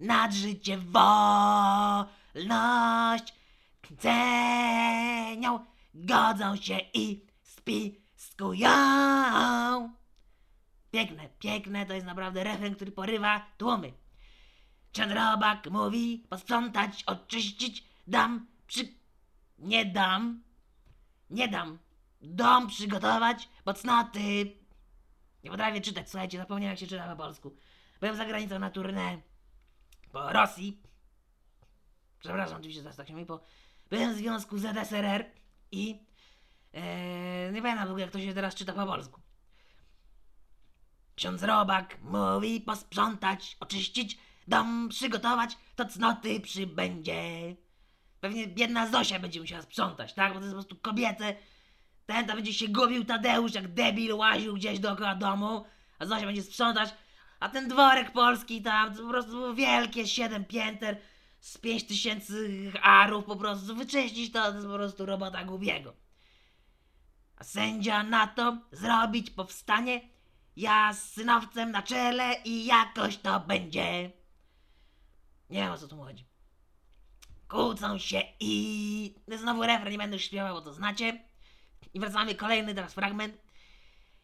nad 0.00 0.34
życie 0.34 0.78
wolność 0.78 2.14
cenią, 3.98 5.64
godzą 5.94 6.56
się 6.56 6.78
i 6.94 7.26
spiskują. 7.42 8.70
Piękne, 10.90 11.28
piękne, 11.38 11.86
to 11.86 11.94
jest 11.94 12.06
naprawdę 12.06 12.44
refren, 12.44 12.74
który 12.74 12.92
porywa 12.92 13.46
tłumy. 13.58 13.92
Czanrobak 14.92 15.70
mówi 15.70 16.26
posprzątać, 16.28 17.04
oczyścić, 17.04 17.84
dam 18.06 18.46
przy... 18.66 18.88
Nie 19.58 19.84
dam. 19.84 20.42
Nie 21.30 21.48
dam. 21.48 21.78
Dom 22.20 22.66
przygotować, 22.68 23.48
bo 23.64 23.74
cnoty. 23.74 24.56
Nie 25.44 25.50
potrafię 25.50 25.80
czytać, 25.80 26.10
słuchajcie, 26.10 26.38
zapomniałem 26.38 26.70
jak 26.70 26.78
się 26.78 26.86
czyta 26.86 27.16
po 27.16 27.22
polsku. 27.22 27.56
Byłem 28.00 28.16
za 28.16 28.24
granicą 28.24 28.58
na 28.58 28.70
tournée 28.70 29.20
po 30.12 30.32
Rosji. 30.32 30.82
Przepraszam, 32.18 32.56
oczywiście 32.56 32.82
teraz 32.82 32.96
tak 32.96 33.08
się 33.08 33.12
mówi, 33.12 33.26
bo 33.26 33.40
byłem 33.90 34.14
w 34.14 34.16
związku 34.16 34.58
z 34.58 34.62
ZSRR 34.62 35.24
i 35.72 36.06
e, 36.72 37.52
nie 37.52 37.62
pamiętam 37.62 37.86
w 37.88 37.90
ogóle 37.90 38.02
jak 38.04 38.12
to 38.12 38.20
się 38.20 38.34
teraz 38.34 38.54
czyta 38.54 38.72
po 38.72 38.86
polsku. 38.86 39.20
Ksiądz 41.14 41.42
Robak 41.42 41.98
mówi 42.02 42.60
posprzątać, 42.60 43.56
oczyścić, 43.60 44.18
dom 44.48 44.88
przygotować, 44.88 45.56
to 45.76 45.84
cnoty 45.84 46.40
przybędzie. 46.40 47.56
Pewnie 48.20 48.46
biedna 48.46 48.86
Zosia 48.86 49.18
będzie 49.18 49.40
musiała 49.40 49.62
sprzątać, 49.62 50.14
tak? 50.14 50.34
Bo 50.34 50.38
to 50.38 50.44
jest 50.44 50.54
po 50.56 50.62
prostu 50.62 50.76
kobiety. 50.76 51.36
Ten 52.06 52.26
to 52.26 52.34
będzie 52.34 52.54
się 52.54 52.68
gubił 52.68 53.04
Tadeusz 53.04 53.54
jak 53.54 53.74
debil 53.74 54.14
łaził 54.14 54.54
gdzieś 54.54 54.78
dookoła 54.78 55.14
domu, 55.14 55.64
a 55.98 56.06
Zosia 56.06 56.26
będzie 56.26 56.42
sprzątać. 56.42 56.94
A 57.40 57.48
ten 57.48 57.68
dworek 57.68 58.12
polski 58.12 58.62
tam, 58.62 58.94
to 58.94 59.02
po 59.02 59.08
prostu 59.08 59.54
wielkie 59.54 60.06
siedem 60.06 60.44
pięter 60.44 61.00
z 61.40 61.58
pięć 61.58 61.84
tysięcy 61.84 62.72
arów 62.82 63.24
po 63.24 63.36
prostu. 63.36 63.76
Wyczyścić 63.76 64.32
to, 64.32 64.42
to 64.42 64.54
jest 64.54 64.66
po 64.66 64.74
prostu 64.74 65.06
robota 65.06 65.44
Gubiego. 65.44 65.94
A 67.36 67.44
sędzia 67.44 68.02
na 68.02 68.26
to 68.26 68.58
zrobić 68.72 69.30
powstanie, 69.30 70.00
ja 70.56 70.92
z 70.92 71.12
synowcem 71.12 71.70
na 71.70 71.82
czele 71.82 72.34
i 72.44 72.64
jakoś 72.64 73.16
to 73.16 73.40
będzie. 73.40 74.10
Nie 75.50 75.60
wiem 75.60 75.72
o 75.72 75.78
co 75.78 75.88
tu 75.88 75.96
chodzi. 75.96 76.26
Kłócą 77.48 77.98
się 77.98 78.22
i... 78.40 79.14
Znowu 79.28 79.62
refren, 79.62 79.92
nie 79.92 79.98
będę 79.98 80.16
już 80.16 80.24
śpiewał, 80.24 80.54
bo 80.54 80.60
to 80.60 80.72
znacie. 80.72 81.29
I 81.94 82.00
wracamy 82.00 82.34
kolejny 82.34 82.74
teraz 82.74 82.94
fragment. 82.94 83.34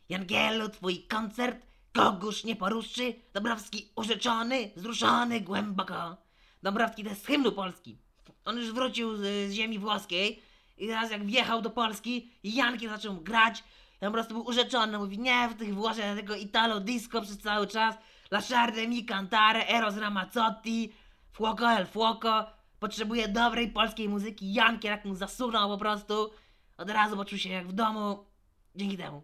Jangielu, 0.08 0.68
twój 0.68 1.02
koncert 1.02 1.66
kogoż 1.92 2.44
nie 2.44 2.56
poruszy. 2.56 3.14
Dobrowski 3.34 3.88
urzeczony, 3.96 4.70
wzruszony 4.76 5.40
głęboko. 5.40 6.16
Dobrowski 6.62 7.04
to 7.04 7.10
jest 7.10 7.26
hymnu 7.26 7.52
Polski. 7.52 7.98
On 8.44 8.56
już 8.58 8.72
wrócił 8.72 9.16
z, 9.16 9.20
z 9.20 9.52
ziemi 9.52 9.78
włoskiej 9.78 10.42
i 10.78 10.88
teraz 10.88 11.10
jak 11.10 11.26
wjechał 11.26 11.62
do 11.62 11.70
Polski 11.70 12.30
i 12.42 12.54
Jankiel 12.54 12.90
zaczął 12.90 13.14
grać, 13.14 13.64
ja 14.00 14.08
po 14.08 14.12
prostu 14.12 14.34
był 14.34 14.46
urzeczony. 14.46 14.98
Mówi, 14.98 15.18
nie, 15.18 15.48
w 15.48 15.54
tych 15.54 15.74
Włoszech 15.74 16.16
tego 16.16 16.34
Italo 16.34 16.80
disco 16.80 17.22
przez 17.22 17.38
cały 17.38 17.66
czas. 17.66 17.96
Lasciare 18.30 18.88
mi 18.88 19.04
cantare, 19.04 19.68
Eros 19.68 19.96
Ramazzotti, 19.96 20.92
Fuoco 21.32 21.72
el 21.72 21.86
Fuoco. 21.86 22.46
Potrzebuje 22.78 23.28
dobrej 23.28 23.70
polskiej 23.70 24.08
muzyki. 24.08 24.52
Jankiel 24.52 24.90
jak 24.90 25.04
mu 25.04 25.14
zasunął 25.14 25.68
po 25.68 25.78
prostu. 25.78 26.30
Od 26.76 26.90
razu 26.90 27.16
poczuł 27.16 27.38
się 27.38 27.48
jak 27.48 27.68
w 27.68 27.72
domu. 27.72 28.26
Dzięki 28.74 28.96
temu. 28.96 29.22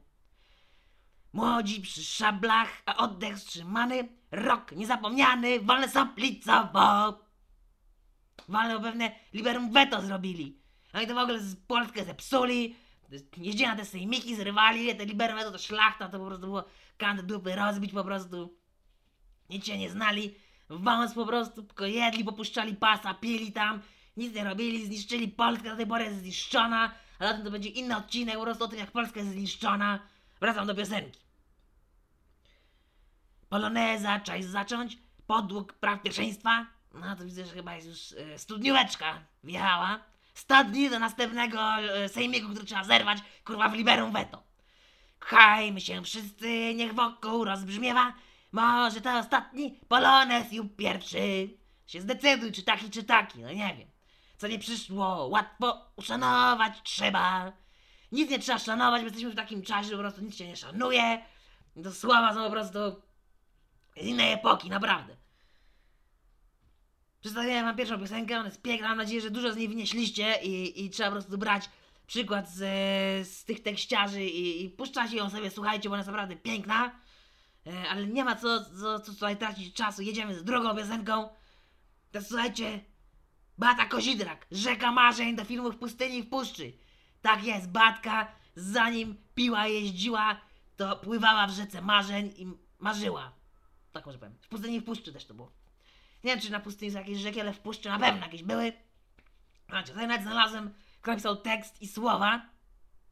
Młodzi 1.32 1.80
przy 1.80 2.04
szablach, 2.04 2.82
a 2.86 2.96
oddech 2.96 3.36
wstrzymany. 3.36 4.08
Rok 4.30 4.72
niezapomniany, 4.72 5.60
wolne 5.60 5.88
soplicowo. 5.88 7.18
Wolne, 8.48 8.74
bo 8.74 8.80
pewne 8.80 9.12
liberum 9.32 9.72
veto 9.72 10.02
zrobili. 10.02 10.58
Oni 10.94 11.06
to 11.06 11.14
w 11.14 11.18
ogóle 11.18 11.40
z 11.40 11.56
Polskę 11.56 12.04
zepsuli. 12.04 12.76
Jeździli 13.36 13.68
na 13.68 13.76
te 13.76 13.84
sejmiki, 13.84 14.36
zrywali, 14.36 14.96
te 14.96 15.04
liberum 15.04 15.38
veto 15.38 15.50
to 15.50 15.58
szlachta, 15.58 16.08
to 16.08 16.18
po 16.18 16.26
prostu 16.26 16.46
było 16.46 16.64
kant 16.96 17.20
dupy 17.20 17.54
rozbić 17.56 17.92
po 17.92 18.04
prostu. 18.04 18.56
Nic 19.50 19.66
się 19.66 19.78
nie 19.78 19.90
znali. 19.90 20.34
Wąs 20.70 21.14
po 21.14 21.26
prostu, 21.26 21.62
tylko 21.62 21.86
jedli, 21.86 22.24
popuszczali 22.24 22.76
pasa, 22.76 23.14
pili 23.14 23.52
tam. 23.52 23.80
Nic 24.16 24.34
nie 24.34 24.44
robili, 24.44 24.86
zniszczyli 24.86 25.28
Polskę, 25.28 25.70
do 25.70 25.76
tej 25.76 25.86
pory 25.86 26.04
jest 26.04 26.18
zniszczona. 26.18 26.92
A 27.22 27.26
zatem 27.26 27.44
to 27.44 27.50
będzie 27.50 27.68
inny 27.68 27.96
odcinek 27.96 28.34
po 28.36 28.42
prostu 28.42 28.64
o 28.64 28.68
tym, 28.68 28.78
jak 28.78 28.90
Polska 28.90 29.20
jest 29.20 29.32
zniszczona. 29.32 29.98
Wracam 30.40 30.66
do 30.66 30.74
piosenki. 30.74 31.20
Poloneza, 33.48 34.20
czas 34.20 34.44
zacząć. 34.44 34.98
Podług 35.26 35.72
praw 35.72 36.02
pierwszeństwa. 36.02 36.66
No 36.94 37.16
to 37.16 37.24
widzę, 37.24 37.44
że 37.44 37.54
chyba 37.54 37.74
jest 37.74 37.88
już 37.88 38.12
e, 38.12 38.38
studnióweczka 38.38 39.20
wjechała. 39.44 40.00
100 40.34 40.64
dni 40.64 40.90
do 40.90 40.98
następnego 40.98 41.60
e, 41.60 42.08
sejmiku, 42.08 42.48
który 42.48 42.66
trzeba 42.66 42.84
zerwać, 42.84 43.18
kurwa, 43.44 43.68
w 43.68 43.74
liberum 43.74 44.12
veto. 44.12 44.42
Kochajmy 45.18 45.80
się 45.80 46.02
wszyscy, 46.02 46.74
niech 46.74 46.94
wokół 46.94 47.44
rozbrzmiewa. 47.44 48.14
Może 48.52 49.00
to 49.00 49.18
ostatni 49.18 49.78
polonez 49.88 50.52
i 50.52 50.68
pierwszy. 50.68 51.48
Się 51.86 52.00
zdecyduj, 52.00 52.52
czy 52.52 52.62
taki, 52.62 52.90
czy 52.90 53.04
taki, 53.04 53.38
no 53.38 53.52
nie 53.52 53.74
wiem. 53.78 53.91
Co 54.42 54.48
nie 54.48 54.58
przyszło, 54.58 55.26
łatwo 55.26 55.92
uszanować 55.96 56.72
trzeba. 56.82 57.52
Nic 58.12 58.30
nie 58.30 58.38
trzeba 58.38 58.58
szanować, 58.58 59.00
bo 59.00 59.06
jesteśmy 59.06 59.30
w 59.30 59.36
takim 59.36 59.62
czasie, 59.62 59.88
że 59.88 59.94
po 59.94 59.98
prostu 59.98 60.20
nic 60.20 60.36
się 60.36 60.46
nie 60.46 60.56
szanuje. 60.56 61.22
To 61.84 61.92
słowa 61.92 62.34
są 62.34 62.44
po 62.44 62.50
prostu 62.50 62.78
z 63.96 64.02
innej 64.02 64.32
epoki, 64.32 64.70
naprawdę. 64.70 65.16
Przedstawiłem 67.20 67.64
wam 67.64 67.76
pierwszą 67.76 67.98
piosenkę, 67.98 68.38
ona 68.38 68.48
jest 68.48 68.62
piękna, 68.62 68.88
mam 68.88 68.98
nadzieję, 68.98 69.20
że 69.20 69.30
dużo 69.30 69.52
z 69.52 69.56
niej 69.56 69.68
wynieśliście 69.68 70.42
i, 70.42 70.84
i 70.84 70.90
trzeba 70.90 71.08
po 71.08 71.16
prostu 71.16 71.38
brać 71.38 71.70
przykład 72.06 72.50
z, 72.50 72.58
z 73.28 73.44
tych 73.44 73.62
tekściarzy 73.62 74.24
i, 74.24 74.64
i 74.64 74.70
puszczacie 74.70 75.16
ją 75.16 75.30
sobie, 75.30 75.50
słuchajcie, 75.50 75.88
bo 75.88 75.92
ona 75.92 76.00
jest 76.00 76.08
naprawdę 76.08 76.36
piękna. 76.36 77.00
E, 77.66 77.88
ale 77.90 78.06
nie 78.06 78.24
ma 78.24 78.36
co, 78.36 78.64
co, 78.64 79.00
co 79.00 79.12
tutaj 79.12 79.36
tracić 79.36 79.74
czasu, 79.74 80.02
jedziemy 80.02 80.38
z 80.38 80.44
drugą 80.44 80.76
piosenką. 80.76 81.28
To 82.12 82.22
słuchajcie, 82.22 82.91
Bata 83.58 83.86
Kozidrak, 83.86 84.46
Rzeka 84.50 84.92
Marzeń 84.92 85.36
do 85.36 85.44
filmów 85.44 85.76
Pustyni 85.76 86.18
i 86.18 86.22
w 86.22 86.28
Puszczy. 86.28 86.72
Tak 87.22 87.44
jest, 87.44 87.70
Batka, 87.70 88.32
zanim 88.56 89.16
piła 89.34 89.66
jeździła, 89.66 90.40
to 90.76 90.96
pływała 90.96 91.46
w 91.46 91.50
rzece 91.50 91.82
marzeń 91.82 92.32
i 92.36 92.46
marzyła. 92.78 93.32
Tak 93.92 94.06
może 94.06 94.18
powiem. 94.18 94.34
W 94.40 94.48
pustyni 94.48 94.76
i 94.76 94.80
w 94.80 94.84
puszczy 94.84 95.12
też 95.12 95.24
to 95.24 95.34
było. 95.34 95.52
Nie 96.24 96.30
wiem, 96.30 96.40
czy 96.40 96.52
na 96.52 96.60
pustyni 96.60 96.90
są 96.92 96.98
jakieś 96.98 97.18
rzeki, 97.18 97.40
ale 97.40 97.52
w 97.52 97.60
puszczy 97.60 97.88
na 97.88 97.98
pewno 97.98 98.24
jakieś 98.24 98.42
były. 98.42 98.72
Znaczy, 99.68 99.88
tutaj 99.88 100.08
nawet 100.08 100.22
znalazłem, 100.22 100.74
kto 101.00 101.10
napisał 101.10 101.36
tekst 101.36 101.82
i 101.82 101.88
słowa. 101.88 102.46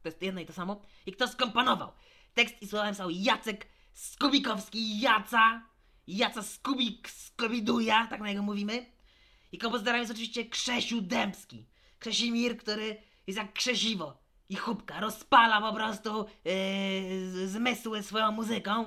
To 0.03 0.09
jest 0.09 0.21
jedno 0.21 0.41
i 0.41 0.45
to 0.45 0.53
samo. 0.53 0.81
I 1.05 1.11
kto 1.11 1.27
skomponował. 1.27 1.91
Tekst 2.33 2.61
i 2.61 2.67
słowa 2.67 2.85
napisał 2.85 3.09
Jacek 3.09 3.67
Skubikowski, 3.93 4.99
Jaca. 4.99 5.61
Jaca 6.07 6.43
Skubik, 6.43 7.09
Skobiduja, 7.09 8.07
tak 8.07 8.19
na 8.19 8.27
niego 8.27 8.41
mówimy. 8.41 8.85
I 9.51 9.57
kompozytorem 9.57 9.99
jest 9.99 10.11
oczywiście 10.11 10.45
Krzesiu 10.45 11.01
Dębski. 11.01 11.67
Krzesimir, 11.99 12.57
który 12.57 12.97
jest 13.27 13.37
jak 13.37 13.53
krzesiwo 13.53 14.21
i 14.49 14.55
chubka. 14.55 14.99
Rozpala 14.99 15.61
po 15.61 15.73
prostu 15.73 16.25
yy, 16.45 17.47
zmysły 17.47 18.03
swoją 18.03 18.31
muzyką. 18.31 18.85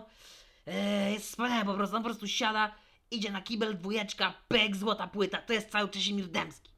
Yy, 0.66 1.12
jest 1.12 1.28
wspaniały 1.28 1.64
po 1.64 1.74
prostu. 1.74 1.96
On 1.96 2.02
po 2.02 2.08
prostu 2.08 2.28
siada, 2.28 2.74
idzie 3.10 3.30
na 3.30 3.42
kibel, 3.42 3.78
dwójeczka, 3.78 4.34
pyk, 4.48 4.76
złota 4.76 5.06
płyta. 5.06 5.38
To 5.38 5.52
jest 5.52 5.70
cały 5.70 5.88
Krzesimir 5.88 6.28
Dębski. 6.28 6.70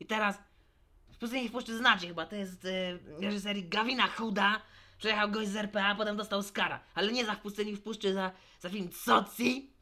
I 0.00 0.06
teraz 0.06 0.38
w 1.12 1.18
pustyni 1.18 1.48
w 1.48 1.52
puszczy 1.52 1.78
znacie 1.78 2.08
chyba. 2.08 2.26
To 2.26 2.36
jest 2.36 2.64
yy, 2.64 3.20
reżyserii 3.20 3.68
Gawina 3.68 4.08
Chuda. 4.08 4.62
Przejechał 4.98 5.30
gość 5.30 5.48
z 5.48 5.56
RPA, 5.56 5.94
potem 5.94 6.16
dostał 6.16 6.42
Skara. 6.42 6.80
Ale 6.94 7.12
nie 7.12 7.24
za 7.24 7.34
w 7.34 7.40
pustyni 7.40 7.76
w 7.76 7.82
puszczy, 7.82 8.14
za, 8.14 8.30
za 8.60 8.68
film 8.68 8.92
Soci. 8.92 9.73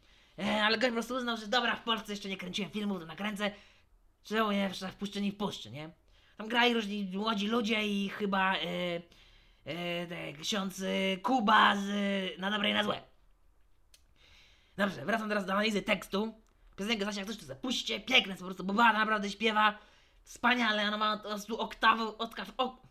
E, 0.42 0.64
ale 0.64 0.78
gość 0.78 0.88
po 0.88 0.92
prostu 0.92 1.14
uznał, 1.14 1.37
że 1.37 1.46
dobra, 1.46 1.76
w 1.76 1.82
Polsce 1.82 2.12
jeszcze 2.12 2.28
nie 2.28 2.37
kręciłem 2.37 2.70
filmów, 2.70 3.00
to 3.00 3.06
nakręcę. 3.06 3.50
Czemu 4.25 4.52
nie 4.52 4.70
w 4.70 4.94
puszczyni 4.94 5.32
w 5.32 5.37
puszczy, 5.37 5.70
nie? 5.70 5.90
Tam 6.37 6.49
grali 6.49 6.75
różni 6.75 7.11
młodzi 7.14 7.46
ludzie 7.46 7.87
i 7.87 8.08
chyba 8.08 8.54
e, 8.54 8.58
e, 9.64 10.06
te, 10.06 10.32
ksiądz 10.32 10.82
e, 10.82 11.16
Kuba 11.16 11.76
z 11.76 11.88
e, 11.88 12.40
Na 12.40 12.50
dobre 12.50 12.70
i 12.70 12.75
na 12.75 12.84
złe. 12.84 13.02
Dobrze, 14.76 15.04
wracam 15.04 15.28
teraz 15.28 15.46
do 15.46 15.52
analizy 15.52 15.82
tekstu. 15.82 16.34
Piosenkę 16.76 17.04
Zasia, 17.04 17.20
jak 17.20 17.28
coś 17.28 17.37
tu 17.37 17.44
zapuśćcie, 17.44 18.00
piękne 18.00 18.37
po 18.37 18.44
prostu, 18.44 18.64
bo 18.64 18.72
Bada 18.72 18.99
naprawdę 18.99 19.30
śpiewa 19.30 19.78
wspaniale, 20.25 20.88
ona 20.88 20.96
ma 20.96 21.16
po 21.16 21.28
prostu 21.28 21.61
oktawy, 21.61 22.18
oktaw, 22.18 22.52
ok, 22.56 22.82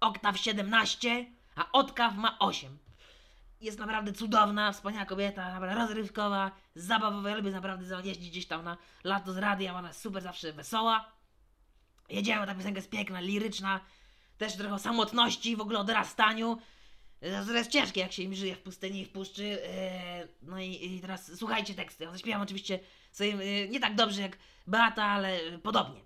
oktaw 0.00 0.38
17, 0.38 1.26
a 1.56 1.72
oktaw 1.72 2.16
ma 2.16 2.38
8 2.38 2.78
jest 3.64 3.78
naprawdę 3.78 4.12
cudowna, 4.12 4.72
wspaniała 4.72 5.06
kobieta, 5.06 5.52
naprawdę 5.52 5.74
rozrywkowa, 5.74 6.50
zabawowa. 6.74 7.30
Ja 7.30 7.36
lubię 7.36 7.50
naprawdę 7.50 8.02
jeździć 8.04 8.30
gdzieś 8.30 8.46
tam 8.46 8.64
na 8.64 8.76
lato 9.04 9.32
z 9.32 9.38
radia, 9.38 9.74
ona 9.74 9.88
jest 9.88 10.00
super 10.00 10.22
zawsze 10.22 10.52
wesoła. 10.52 11.12
Jedziemy, 12.08 12.46
ta 12.46 12.54
piosenka 12.54 12.78
jest 12.78 12.90
piękna, 12.90 13.20
liryczna, 13.20 13.80
też 14.38 14.56
trochę 14.56 14.74
o 14.74 14.78
samotności, 14.78 15.56
w 15.56 15.60
ogóle 15.60 15.78
o 15.78 15.84
dorastaniu. 15.84 16.58
To 17.46 17.52
jest 17.52 17.70
ciężkie, 17.70 18.00
jak 18.00 18.12
się 18.12 18.22
im 18.22 18.34
żyje 18.34 18.56
w 18.56 18.62
pustyni 18.62 19.00
i 19.00 19.04
w 19.04 19.10
puszczy. 19.10 19.62
Eee, 19.64 20.28
no 20.42 20.58
i, 20.60 20.94
i 20.96 21.00
teraz 21.00 21.38
słuchajcie 21.38 21.74
teksty. 21.74 22.04
Ja 22.04 22.12
zaśpiewam 22.12 22.42
oczywiście 22.42 22.80
sobie 23.12 23.68
nie 23.68 23.80
tak 23.80 23.94
dobrze 23.94 24.22
jak 24.22 24.38
Beata, 24.66 25.04
ale 25.04 25.38
podobnie. 25.62 26.00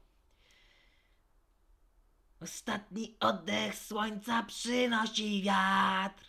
Ostatni 2.40 3.16
oddech 3.20 3.74
słońca 3.74 4.42
przynosi 4.42 5.42
wiatr. 5.42 6.27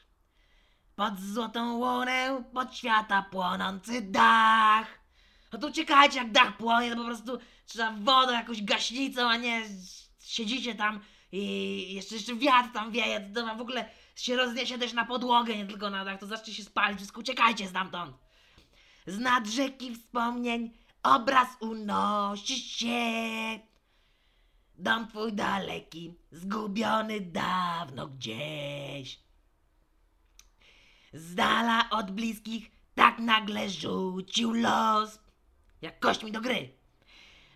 Pod 1.00 1.20
złotą 1.20 1.78
łunę, 1.78 2.44
pod 2.54 2.76
świata 2.76 3.26
płonący 3.32 4.02
dach. 4.02 5.00
No 5.54 5.60
to 5.60 5.68
uciekajcie, 5.68 6.18
jak 6.18 6.32
dach 6.32 6.58
płonie, 6.58 6.90
to 6.92 6.96
po 6.98 7.04
prostu 7.04 7.40
trzeba 7.66 7.92
wodą, 7.92 8.34
jakąś 8.34 8.64
gaśnicą, 8.64 9.30
a 9.30 9.38
nie 9.38 9.64
siedzicie 10.20 10.76
tam 10.76 11.00
i 11.32 11.94
jeszcze, 11.94 12.16
jeszcze 12.16 12.36
wiatr 12.36 12.70
tam 12.74 12.92
wieje, 12.92 13.32
to 13.36 13.56
w 13.56 13.62
ogóle 13.62 13.90
się 14.16 14.36
rozniesie 14.36 14.78
też 14.78 14.94
na 14.94 15.06
podłogę, 15.06 15.56
nie 15.56 15.66
tylko 15.66 15.90
na 15.90 16.06
dach, 16.06 16.20
to 16.20 16.28
zacznie 16.28 16.54
się 16.54 16.64
spalić, 16.64 16.98
wszystko 16.98 17.20
uciekajcie 17.20 17.68
stamtąd. 17.68 18.18
Z 19.08 19.20
nad 19.20 19.48
rzeki 19.48 19.96
wspomnień 19.96 20.72
obraz 21.04 21.48
unosi 21.60 22.60
się. 22.60 23.60
Dom 24.76 25.08
twój 25.08 25.34
daleki, 25.34 26.14
zgubiony 26.32 27.22
dawno 27.22 28.08
gdzieś. 28.08 29.29
Z 31.14 31.36
dala 31.36 31.90
od 31.90 32.12
bliskich 32.12 32.72
tak 32.96 33.20
nagle 33.20 33.70
rzucił 33.70 34.54
los, 34.54 35.20
jak 35.82 36.00
kośćmi 36.00 36.32
do 36.32 36.42
gry. 36.42 36.74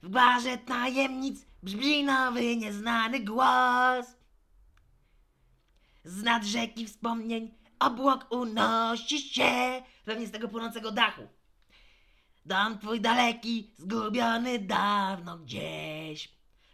W 0.04 0.10
barze 0.10 0.58
tajemnic 0.58 1.46
brzmi 1.64 2.04
nowy, 2.04 2.56
nieznany 2.56 3.20
głos. 3.20 4.06
Z 6.04 6.24
nad 6.24 6.44
rzeki 6.44 6.88
wspomnień 6.88 7.52
obłok 7.80 8.28
unosi 8.30 9.20
się, 9.20 9.82
pewnie 10.06 10.28
z 10.28 10.32
tego 10.32 10.48
płonącego 10.48 10.92
dachu. 10.92 11.28
Dom 12.46 12.80
twój 12.80 13.02
daleki, 13.02 13.74
zgubiony 13.78 14.60
dawno 14.60 15.38
gdzieś. 15.38 16.30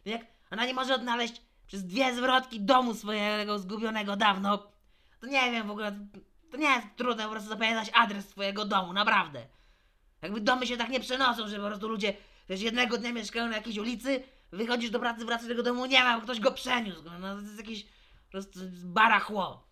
Jak 0.05 0.25
ona 0.51 0.65
nie 0.65 0.73
może 0.73 0.95
odnaleźć 0.95 1.41
przez 1.67 1.85
dwie 1.85 2.15
zwrotki 2.15 2.61
domu 2.61 2.93
swojego 2.93 3.59
zgubionego 3.59 4.15
dawno, 4.15 4.57
to 5.19 5.27
nie 5.27 5.51
wiem 5.51 5.67
w 5.67 5.71
ogóle, 5.71 6.07
to 6.51 6.57
nie 6.57 6.67
jest 6.67 6.87
trudne 6.95 7.23
po 7.23 7.29
prostu 7.29 7.49
zapamiętać 7.49 7.91
adres 7.93 8.29
swojego 8.29 8.65
domu, 8.65 8.93
naprawdę. 8.93 9.45
Jakby 10.21 10.41
domy 10.41 10.67
się 10.67 10.77
tak 10.77 10.89
nie 10.89 10.99
przenoszą, 10.99 11.47
że 11.47 11.59
po 11.59 11.65
prostu 11.65 11.87
ludzie, 11.87 12.13
wiesz, 12.49 12.61
jednego 12.61 12.97
dnia 12.97 13.13
mieszkają 13.13 13.47
na 13.47 13.55
jakiejś 13.55 13.77
ulicy, 13.77 14.23
wychodzisz 14.51 14.89
do 14.89 14.99
pracy, 14.99 15.25
wracasz 15.25 15.47
do 15.47 15.49
tego 15.49 15.63
domu, 15.63 15.85
nie 15.85 16.03
ma, 16.03 16.15
bo 16.15 16.23
ktoś 16.23 16.39
go 16.39 16.51
przeniósł. 16.51 17.03
No, 17.19 17.35
to 17.35 17.41
jest 17.41 17.57
jakieś 17.57 17.83
po 17.83 18.31
prostu 18.31 18.59
barachło. 18.83 19.69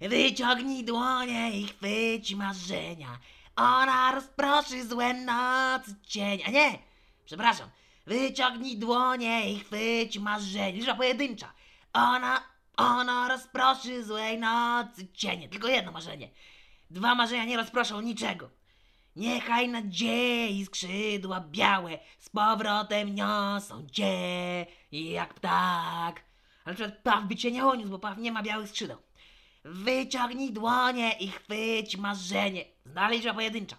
Wyciągnij 0.00 0.84
dłonie 0.84 1.50
i 1.50 1.66
chwyć 1.66 2.34
marzenia. 2.34 3.18
Ona 3.56 4.12
rozproszy 4.12 4.86
złe 4.86 5.14
nocy 5.14 5.94
cień. 6.02 6.40
A 6.46 6.50
nie, 6.50 6.78
przepraszam. 7.24 7.70
Wyciągnij 8.06 8.78
dłonie 8.78 9.52
i 9.52 9.60
chwyć 9.60 10.18
marzenia. 10.18 10.68
Liczba 10.68 10.94
pojedyncza. 10.94 11.52
Ona, 11.92 12.42
ona 12.76 13.28
rozproszy 13.28 14.04
złej 14.04 14.38
nocy 14.38 15.08
cienie. 15.12 15.48
Tylko 15.48 15.68
jedno 15.68 15.92
marzenie. 15.92 16.30
Dwa 16.90 17.14
marzenia 17.14 17.44
nie 17.44 17.56
rozproszą 17.56 18.00
niczego. 18.00 18.50
Niechaj 19.16 19.68
nadziei 19.68 20.66
skrzydła 20.66 21.40
białe 21.40 21.98
z 22.18 22.28
powrotem 22.28 23.14
niosą 23.14 23.86
cię 23.92 24.66
jak 24.92 25.34
ptak. 25.34 26.24
Ale 26.64 26.74
przykład 26.74 27.02
paw 27.02 27.24
by 27.24 27.36
cię 27.36 27.50
nie 27.52 27.66
uniósł, 27.66 27.90
bo 27.90 27.98
paw 27.98 28.18
nie 28.18 28.32
ma 28.32 28.42
białych 28.42 28.68
skrzydeł. 28.68 28.98
Wyciągnij 29.64 30.52
dłonie 30.52 31.12
i 31.20 31.28
chwyć 31.28 31.96
marzenie. 31.96 32.64
Znaleźć 32.86 33.18
liczba 33.18 33.34
pojedyncza. 33.34 33.76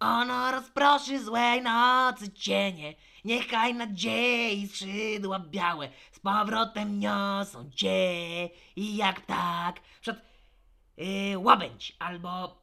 Ono 0.00 0.50
rozproszy 0.50 1.24
złej 1.24 1.62
nocy 1.62 2.32
cienie. 2.32 2.94
Niechaj 3.26 3.74
nadziei 3.74 4.68
skrzydła 4.68 5.38
białe 5.38 5.88
z 6.12 6.18
powrotem 6.18 6.98
niosą 6.98 7.70
cię 7.70 8.48
i 8.76 8.96
jak 8.96 9.20
ptak. 9.20 9.80
Przed 10.00 10.16
yy, 10.96 11.38
łabędź 11.38 11.96
albo 11.98 12.62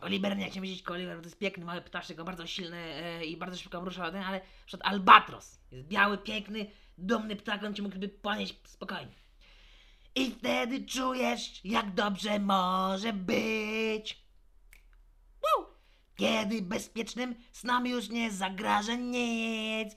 Oliver, 0.00 0.36
nie 0.36 0.44
chciałem 0.44 0.62
powiedzieć 0.62 0.88
Oliver, 0.88 1.18
to 1.18 1.24
jest 1.24 1.38
piękny 1.38 1.64
mały 1.64 1.80
ptaszek, 1.80 2.20
o 2.20 2.24
bardzo 2.24 2.46
silny 2.46 3.16
yy, 3.20 3.26
i 3.26 3.36
bardzo 3.36 3.56
szybko 3.56 3.80
rusza, 3.80 4.04
ale 4.04 4.40
przed 4.66 4.80
albatros. 4.84 5.60
Jest 5.70 5.88
biały, 5.88 6.18
piękny, 6.18 6.70
dumny 6.98 7.36
ptak, 7.36 7.64
on 7.64 7.74
ci 7.74 7.82
mógłby 7.82 8.08
ponieść 8.08 8.54
spokojnie. 8.64 9.12
I 10.14 10.30
wtedy 10.30 10.86
czujesz, 10.86 11.60
jak 11.64 11.94
dobrze 11.94 12.38
może 12.38 13.12
być. 13.12 14.24
Woo! 15.42 15.71
Kiedy 16.22 16.62
bezpiecznym 16.62 17.34
snom 17.52 17.86
już 17.86 18.08
nie 18.08 18.30
zagraża 18.30 18.94
nic. 18.94 19.96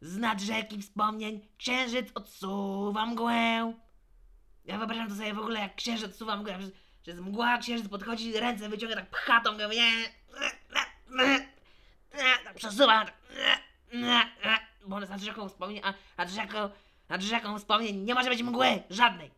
Z 0.00 0.16
nad 0.16 0.40
rzeki 0.40 0.82
wspomnień 0.82 1.48
księżyc 1.58 2.08
odsuwa 2.14 3.06
mgłę. 3.06 3.74
Ja 4.64 4.78
wyobrażam 4.78 5.08
to 5.08 5.14
sobie 5.14 5.34
w 5.34 5.38
ogóle, 5.38 5.60
jak 5.60 5.74
księżyc 5.74 6.04
odsuwa 6.04 6.36
mgłę, 6.36 6.58
że 6.62 6.70
jest 7.06 7.20
mgła, 7.20 7.58
księżyc 7.58 7.88
podchodzi, 7.88 8.32
ręce 8.32 8.68
wyciąga, 8.68 8.94
tak 8.94 9.10
pcha 9.10 9.40
tą 9.40 9.52
mgłę, 9.52 9.68
tak 12.44 12.54
przesuwa, 12.54 13.04
tak, 13.04 13.16
bo 14.86 14.96
on 14.96 15.02
jest 15.02 15.12
nad 15.12 15.20
rzeką 15.20 15.48
wspomnień, 15.48 15.80
a 15.84 15.94
nad 16.18 16.30
rzeką 16.30 16.70
nad 17.08 17.22
rzeką 17.22 17.58
wspomnień 17.58 17.96
nie 17.96 18.14
może 18.14 18.30
być 18.30 18.42
mgły 18.42 18.82
żadnej. 18.90 19.30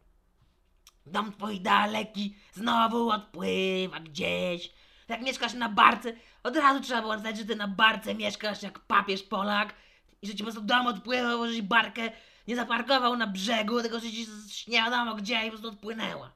Dom 1.06 1.32
twój 1.32 1.60
daleki 1.60 2.36
znowu 2.52 3.10
odpływa 3.10 4.00
gdzieś. 4.00 4.83
Jak 5.08 5.20
mieszkasz 5.20 5.54
na 5.54 5.68
barce, 5.68 6.12
od 6.42 6.56
razu 6.56 6.80
trzeba 6.80 7.00
było 7.00 7.18
znać, 7.18 7.38
że 7.38 7.44
ty 7.44 7.56
na 7.56 7.68
barce 7.68 8.14
mieszkasz 8.14 8.62
jak 8.62 8.78
papież 8.78 9.22
Polak 9.22 9.74
i 10.22 10.26
że 10.26 10.32
ci 10.32 10.38
po 10.38 10.44
prostu 10.44 10.60
dom 10.60 10.86
odpływał, 10.86 11.38
bo 11.38 11.48
żeś 11.48 11.62
barkę 11.62 12.10
nie 12.48 12.56
zaparkował 12.56 13.16
na 13.16 13.26
brzegu, 13.26 13.82
tylko 13.82 14.00
że 14.00 14.10
ci 14.10 14.26
nie 14.68 14.78
wiadomo 14.78 15.14
gdzie 15.14 15.40
i 15.40 15.44
po 15.44 15.50
prostu 15.50 15.68
odpłynęła. 15.68 16.32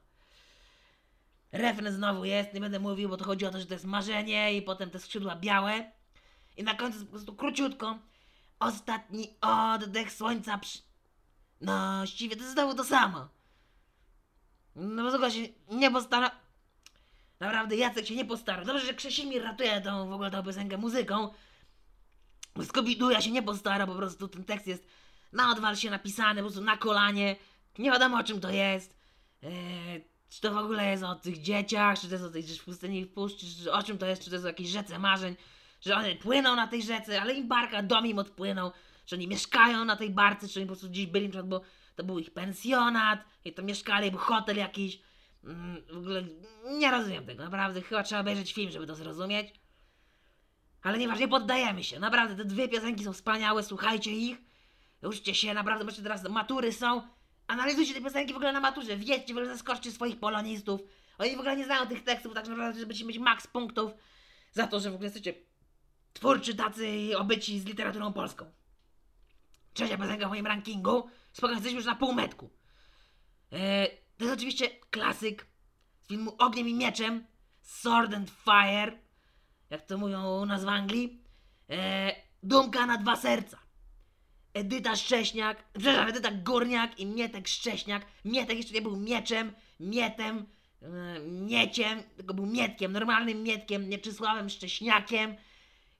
Refren 1.51 1.93
znowu 1.93 2.25
jest, 2.25 2.53
nie 2.53 2.59
będę 2.59 2.79
mówił, 2.79 3.09
bo 3.09 3.17
to 3.17 3.25
chodzi 3.25 3.45
o 3.45 3.51
to, 3.51 3.59
że 3.59 3.65
to 3.65 3.73
jest 3.73 3.85
marzenie 3.85 4.53
i 4.53 4.61
potem 4.61 4.89
te 4.89 4.99
skrzydła 4.99 5.35
białe. 5.35 5.91
I 6.57 6.63
na 6.63 6.75
końcu 6.75 7.05
po 7.05 7.11
prostu 7.11 7.35
króciutko. 7.35 7.99
Ostatni 8.59 9.35
oddech 9.41 10.13
słońca 10.13 10.57
przy... 10.57 10.79
No, 11.61 11.97
właściwie 11.97 12.35
to 12.35 12.41
jest 12.41 12.53
znowu 12.53 12.75
to 12.75 12.83
samo. 12.83 13.27
No 14.75 15.03
bo 15.03 15.11
tylko 15.11 15.29
się 15.29 15.41
nie 15.71 15.91
postara... 15.91 16.31
Naprawdę, 17.39 17.75
Jacek 17.75 18.05
się 18.05 18.15
nie 18.15 18.25
postarał. 18.25 18.65
Dobrze, 18.65 18.85
że 18.85 18.93
Krzesimir 18.93 19.43
ratuje 19.43 19.81
tą 19.81 20.09
w 20.09 20.13
ogóle 20.13 20.31
tą 20.31 20.43
piosenkę 20.43 20.77
muzyką. 20.77 21.29
Scooby-Doo 22.55 23.11
ja 23.11 23.21
się 23.21 23.31
nie 23.31 23.43
postara, 23.43 23.87
po 23.87 23.95
prostu 23.95 24.27
ten 24.27 24.43
tekst 24.43 24.67
jest 24.67 24.87
na 25.33 25.51
odwal 25.51 25.75
się 25.75 25.89
napisany, 25.89 26.41
po 26.41 26.47
prostu 26.47 26.61
na 26.61 26.77
kolanie. 26.77 27.35
Nie 27.77 27.91
wiadomo 27.91 28.17
o 28.17 28.23
czym 28.23 28.41
to 28.41 28.49
jest. 28.49 28.97
Eee, 29.43 30.05
czy 30.29 30.41
to 30.41 30.53
w 30.53 30.57
ogóle 30.57 30.91
jest 30.91 31.03
o 31.03 31.15
tych 31.15 31.41
dzieciach, 31.41 31.99
czy 31.99 32.07
to 32.07 32.13
jest 32.13 32.25
o 32.25 32.29
tej 32.29 32.43
pustyni 32.65 33.05
w 33.05 33.13
puszczy, 33.13 33.45
czy 33.63 33.71
o 33.71 33.83
czym 33.83 33.97
to 33.97 34.05
jest, 34.05 34.23
czy 34.23 34.29
to 34.29 34.35
jest 34.35 34.45
o 34.45 34.47
jakiejś 34.47 34.69
rzece 34.69 34.99
marzeń, 34.99 35.35
że 35.81 35.95
one 35.95 36.15
płyną 36.15 36.55
na 36.55 36.67
tej 36.67 36.83
rzece, 36.83 37.21
ale 37.21 37.33
im 37.33 37.47
barka 37.47 37.83
dom 37.83 38.05
im 38.05 38.19
odpłynął 38.19 38.71
że 39.09 39.15
oni 39.15 39.27
mieszkają 39.27 39.85
na 39.85 39.95
tej 39.95 40.09
barce, 40.09 40.47
czy 40.47 40.59
oni 40.59 40.67
po 40.67 40.73
prostu 40.73 40.89
gdzieś 40.89 41.05
byli, 41.05 41.25
na 41.25 41.31
przykład, 41.31 41.49
bo 41.49 41.61
to 41.95 42.03
był 42.03 42.19
ich 42.19 42.33
pensjonat, 42.33 43.19
i 43.45 43.53
to 43.53 43.63
mieszkali, 43.63 44.11
był 44.11 44.19
hotel 44.19 44.57
jakiś. 44.57 44.99
Mm, 45.43 45.83
w 45.91 45.97
ogóle 45.97 46.23
nie 46.77 46.91
rozumiem 46.91 47.25
tego, 47.25 47.43
naprawdę. 47.43 47.81
Chyba 47.81 48.03
trzeba 48.03 48.21
obejrzeć 48.21 48.53
film, 48.53 48.71
żeby 48.71 48.87
to 48.87 48.95
zrozumieć. 48.95 49.59
Ale 50.81 50.97
nieważne, 50.97 51.21
nie 51.21 51.27
poddajemy 51.27 51.83
się. 51.83 51.99
Naprawdę, 51.99 52.35
te 52.35 52.45
dwie 52.45 52.69
piosenki 52.69 53.03
są 53.03 53.13
wspaniałe, 53.13 53.63
słuchajcie 53.63 54.11
ich. 54.11 54.37
Uczcie 55.03 55.35
się, 55.35 55.53
naprawdę, 55.53 55.85
bo 55.85 55.91
teraz 55.91 56.29
matury 56.29 56.73
są. 56.73 57.01
Analizujcie 57.47 57.93
te 57.93 58.01
piosenki 58.01 58.33
w 58.33 58.35
ogóle 58.35 58.53
na 58.53 58.59
maturze. 58.59 58.97
Wiedzcie, 58.97 59.33
w 59.33 59.37
ogóle 59.37 59.53
zaskoczcie 59.53 59.91
swoich 59.91 60.19
polonistów. 60.19 60.81
Oni 61.17 61.35
w 61.35 61.39
ogóle 61.39 61.55
nie 61.55 61.65
znają 61.65 61.87
tych 61.87 62.03
tekstów, 62.03 62.33
tak 62.33 62.47
naprawdę, 62.47 62.79
żeby 62.79 63.05
mieć 63.05 63.19
maks 63.19 63.47
punktów 63.47 63.91
za 64.51 64.67
to, 64.67 64.79
że 64.79 64.91
w 64.91 64.93
ogóle 64.93 65.05
jesteście 65.05 65.33
twórczy 66.13 66.55
tacy 66.55 67.17
obyci 67.17 67.59
z 67.59 67.65
literaturą 67.65 68.13
polską 68.13 68.51
trzecia 69.73 69.97
piosenka 69.97 70.27
w 70.27 70.29
moim 70.29 70.47
rankingu. 70.47 71.09
Spokojnie, 71.33 71.55
jesteśmy 71.55 71.77
już 71.77 71.85
na 71.85 71.95
półmetku. 71.95 72.49
E, 73.51 73.87
to 74.19 74.25
jest 74.25 74.37
oczywiście 74.37 74.69
klasyk 74.89 75.45
z 76.01 76.07
filmu 76.07 76.35
Ogniem 76.37 76.67
i 76.67 76.73
Mieczem. 76.73 77.25
Sword 77.61 78.13
and 78.13 78.29
Fire. 78.29 78.99
Jak 79.69 79.85
to 79.85 79.97
mówią 79.97 80.41
u 80.41 80.45
nas 80.45 80.63
w 80.63 80.67
Anglii. 80.67 81.23
E, 81.69 82.11
Dumka 82.43 82.85
na 82.85 82.97
dwa 82.97 83.15
serca. 83.15 83.59
Edyta 84.53 84.95
Szcześniak, 84.95 85.63
przepraszam, 85.73 86.07
Edyta 86.07 86.31
Górniak 86.31 86.99
i 86.99 87.05
Mietek 87.05 87.47
Szcześniak. 87.47 88.05
Mietek 88.25 88.57
jeszcze 88.57 88.73
nie 88.73 88.81
był 88.81 88.97
mieczem, 88.97 89.53
mietem, 89.79 90.45
e, 90.81 91.19
mieciem, 91.19 92.03
tylko 92.17 92.33
był 92.33 92.45
mietkiem, 92.45 92.91
normalnym 92.91 93.43
mietkiem, 93.43 93.89
Mieczysławem 93.89 94.49
Szcześniakiem. 94.49 95.35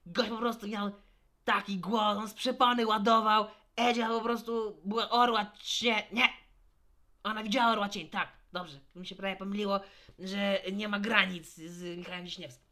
Gość 0.06 0.30
po 0.30 0.36
prostu 0.36 0.68
miał 0.68 0.90
taki 1.44 1.78
głos, 1.78 2.18
on 2.18 2.28
z 2.28 2.34
przepony 2.34 2.86
ładował, 2.86 3.46
Edzia 3.76 4.08
po 4.08 4.20
prostu 4.20 4.80
była 4.84 5.10
orła 5.10 5.52
cień. 5.62 6.02
Nie! 6.12 6.39
Ona 7.22 7.42
widziała 7.42 7.72
orła 7.72 7.88
cień, 7.88 8.08
tak, 8.08 8.28
dobrze. 8.52 8.80
Mi 8.94 9.06
się 9.06 9.14
prawie 9.14 9.36
pomyliło, 9.36 9.80
że 10.18 10.60
nie 10.72 10.88
ma 10.88 11.00
granic 11.00 11.54
z 11.54 11.98
Michałem 11.98 12.24
Wiśniewskim. 12.24 12.64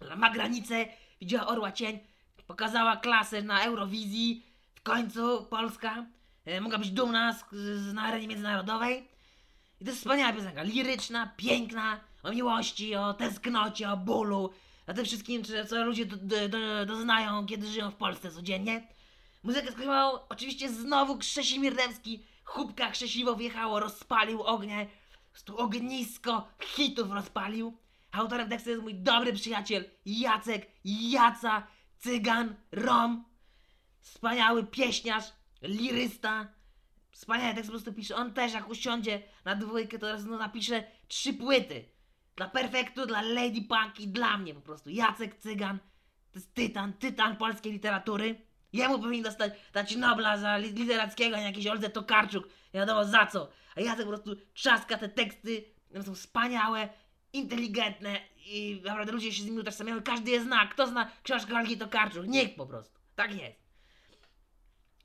Ona 0.00 0.16
ma 0.16 0.30
granice, 0.30 0.86
widziała 1.20 1.46
orła 1.46 1.72
cień, 1.72 1.98
pokazała 2.46 2.96
klasę 2.96 3.42
na 3.42 3.64
Eurowizji. 3.64 4.42
końcu 4.82 5.46
Polska 5.50 6.06
e, 6.44 6.60
mogła 6.60 6.78
być 6.78 6.90
dumna 6.90 7.32
z, 7.32 7.44
z, 7.52 7.94
na 7.94 8.02
arenie 8.02 8.28
międzynarodowej. 8.28 9.08
I 9.80 9.84
to 9.84 9.90
jest 9.90 10.00
wspaniała 10.00 10.32
piosenka, 10.32 10.62
liryczna, 10.62 11.34
piękna, 11.36 12.00
o 12.22 12.30
miłości, 12.30 12.94
o 12.94 13.14
tęsknocie, 13.14 13.90
o 13.90 13.96
bólu, 13.96 14.50
o 14.86 14.94
tym 14.94 15.04
wszystkim, 15.04 15.42
co 15.68 15.84
ludzie 15.84 16.06
do, 16.06 16.16
do, 16.16 16.48
do, 16.48 16.86
doznają, 16.86 17.46
kiedy 17.46 17.66
żyją 17.66 17.90
w 17.90 17.94
Polsce 17.94 18.30
codziennie. 18.30 18.88
Muzykę 19.42 19.72
skrywał 19.72 20.20
oczywiście 20.28 20.68
znowu 20.68 21.18
Krzesimir 21.18 21.74
Dębski, 21.74 22.22
chłopka 22.46 22.90
Krzesiwo 22.90 23.36
wjechało, 23.36 23.80
rozpalił 23.80 24.42
ognie, 24.42 24.86
prostu 25.36 25.58
ognisko 25.58 26.48
hitów 26.62 27.10
rozpalił. 27.10 27.78
Autorem 28.12 28.48
tekstu 28.48 28.70
jest 28.70 28.82
mój 28.82 28.94
dobry 28.94 29.32
przyjaciel 29.32 29.84
Jacek 30.06 30.66
Jaca 30.84 31.66
Cygan 31.98 32.54
Rom. 32.72 33.24
Wspaniały 34.00 34.66
pieśniarz, 34.66 35.24
lirysta. 35.62 36.48
Wspaniały 37.10 37.54
tekst 37.54 37.70
po 37.70 37.72
prostu 37.72 37.92
pisze. 37.92 38.16
On 38.16 38.32
też 38.32 38.52
jak 38.52 38.70
usiądzie 38.70 39.22
na 39.44 39.56
dwójkę, 39.56 39.98
to 39.98 40.06
no, 40.26 40.38
napisze 40.38 40.84
trzy 41.08 41.34
płyty. 41.34 41.84
Dla 42.36 42.48
Perfektu, 42.48 43.06
dla 43.06 43.22
Lady 43.22 43.62
Punk 43.62 44.00
i 44.00 44.08
dla 44.08 44.38
mnie 44.38 44.54
po 44.54 44.60
prostu. 44.60 44.90
Jacek 44.90 45.36
Cygan 45.38 45.78
to 46.32 46.38
jest 46.38 46.54
tytan, 46.54 46.92
tytan 46.92 47.36
polskiej 47.36 47.72
literatury. 47.72 48.45
Jemu 48.76 48.98
powinien 48.98 49.24
dostać 49.24 49.52
dać 49.72 49.96
Nobla 49.96 50.38
za 50.38 50.56
li- 50.58 50.72
literackiego, 50.72 51.36
a 51.36 51.38
nie 51.38 51.44
jakiś 51.46 51.66
Oldze 51.66 51.90
Tokarczuk. 51.90 52.44
Nie 52.74 52.80
wiadomo 52.80 53.04
za 53.04 53.26
co. 53.26 53.48
A 53.76 53.80
Jacek 53.80 54.04
po 54.04 54.08
prostu 54.12 54.36
trzaska 54.54 54.98
te 54.98 55.08
teksty. 55.08 55.64
One 55.94 56.04
są 56.04 56.14
wspaniałe, 56.14 56.88
inteligentne 57.32 58.20
i 58.46 58.80
naprawdę 58.84 59.12
ludzie 59.12 59.32
się 59.32 59.42
z 59.42 59.46
nimi 59.46 59.58
utożsamiają. 59.58 60.02
Każdy 60.02 60.30
je 60.30 60.42
zna. 60.42 60.66
Kto 60.66 60.86
zna 60.86 61.10
książkę 61.22 61.54
Olgi 61.54 61.78
Tokarczuk? 61.78 62.26
Nikt 62.26 62.56
po 62.56 62.66
prostu. 62.66 62.98
Tak 63.16 63.34
jest. 63.34 63.66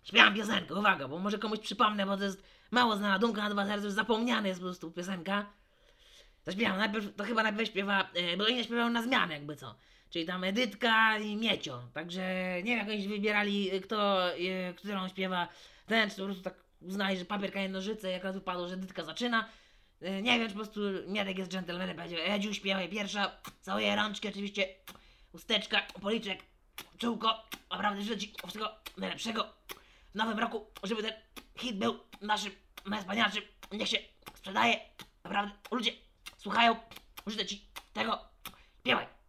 Śpiewam 0.04 0.36
piosenkę, 0.36 0.76
uwaga, 0.76 1.08
bo 1.08 1.20
może 1.20 1.38
komuś 1.38 1.60
przypomnę, 1.60 2.06
bo 2.06 2.18
to 2.18 2.24
jest 2.24 2.44
mało 2.72 2.96
znana 2.96 3.20
dumka 3.20 3.42
na 3.42 3.50
dwa 3.50 3.66
serca, 3.66 3.86
już 3.86 3.94
zapomniana 3.94 4.48
jest 4.48 4.60
po 4.60 4.66
prostu 4.66 4.92
piosenka. 4.92 5.46
Zaśpiewam, 6.46 6.78
najpierw, 6.78 7.16
to 7.16 7.24
chyba 7.24 7.44
najpierw 7.44 7.70
śpiewa, 7.70 8.10
e, 8.14 8.38
bo 8.38 8.46
oni 8.46 8.64
śpiewają 8.64 8.90
na 8.90 9.02
zmianę 9.04 9.34
jakby 9.34 9.56
co. 9.56 9.76
Czyli 10.12 10.26
tam 10.26 10.44
Edytka 10.44 11.18
i 11.18 11.36
Miecio. 11.36 11.82
Także 11.94 12.22
nie 12.64 12.76
wiem 12.76 12.80
jak 12.80 12.90
oni 12.90 13.08
wybierali 13.08 13.82
kto, 13.82 14.30
e, 14.34 14.74
którą 14.74 15.08
śpiewa 15.08 15.48
ten, 15.86 16.10
czy 16.10 16.16
po 16.16 16.26
prostu 16.26 16.44
tak 16.44 16.64
uznali, 16.82 17.18
że 17.18 17.26
papier, 17.26 17.52
kamień, 17.54 17.72
nożyce, 17.72 18.12
jak 18.12 18.24
raz 18.24 18.36
wypadło, 18.36 18.68
że 18.68 18.74
Edytka 18.74 19.04
zaczyna. 19.04 19.50
E, 20.02 20.22
Nie 20.22 20.40
wiem, 20.40 20.48
czy 20.48 20.54
po 20.54 20.60
prostu 20.60 20.82
Miedek 21.08 21.38
jest 21.38 21.52
dżentelmenem, 21.52 21.96
powiedział 21.96 22.20
Edziu 22.26 22.54
śpiewaj 22.54 22.90
pierwsza, 22.90 23.32
całuję 23.62 23.96
rączki 23.96 24.28
oczywiście, 24.28 24.68
usteczka, 25.34 25.82
policzek, 26.02 26.40
czułko, 26.98 27.44
naprawdę 27.72 28.02
życzę 28.02 28.18
Ci 28.18 28.34
wszystkiego 28.38 28.72
najlepszego 28.98 29.54
w 30.12 30.16
nowym 30.16 30.40
roku, 30.40 30.66
żeby 30.84 31.04
ten 31.04 31.14
hit 31.58 31.78
był 31.78 32.00
naszym 32.22 32.52
najwspanialszym, 32.86 33.44
niech 33.72 33.88
się 33.88 33.98
sprzedaje, 34.36 34.80
naprawdę 35.24 35.52
ludzie 35.72 35.92
słuchają, 36.38 36.76
życzę 37.28 37.46
Ci 37.46 37.66
tego, 37.94 38.20
śpiewaj. 38.80 39.21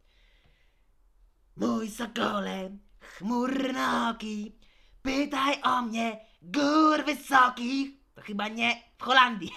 Mój 1.57 1.91
sokole, 1.91 2.71
chmurnoki, 3.01 4.53
pytaj 5.03 5.63
o 5.63 5.83
mnie 5.83 6.21
gór 6.43 7.05
wysokich, 7.05 7.91
to 8.15 8.23
chyba 8.23 8.49
nie 8.49 8.83
w 8.99 9.03
Holandii. 9.03 9.53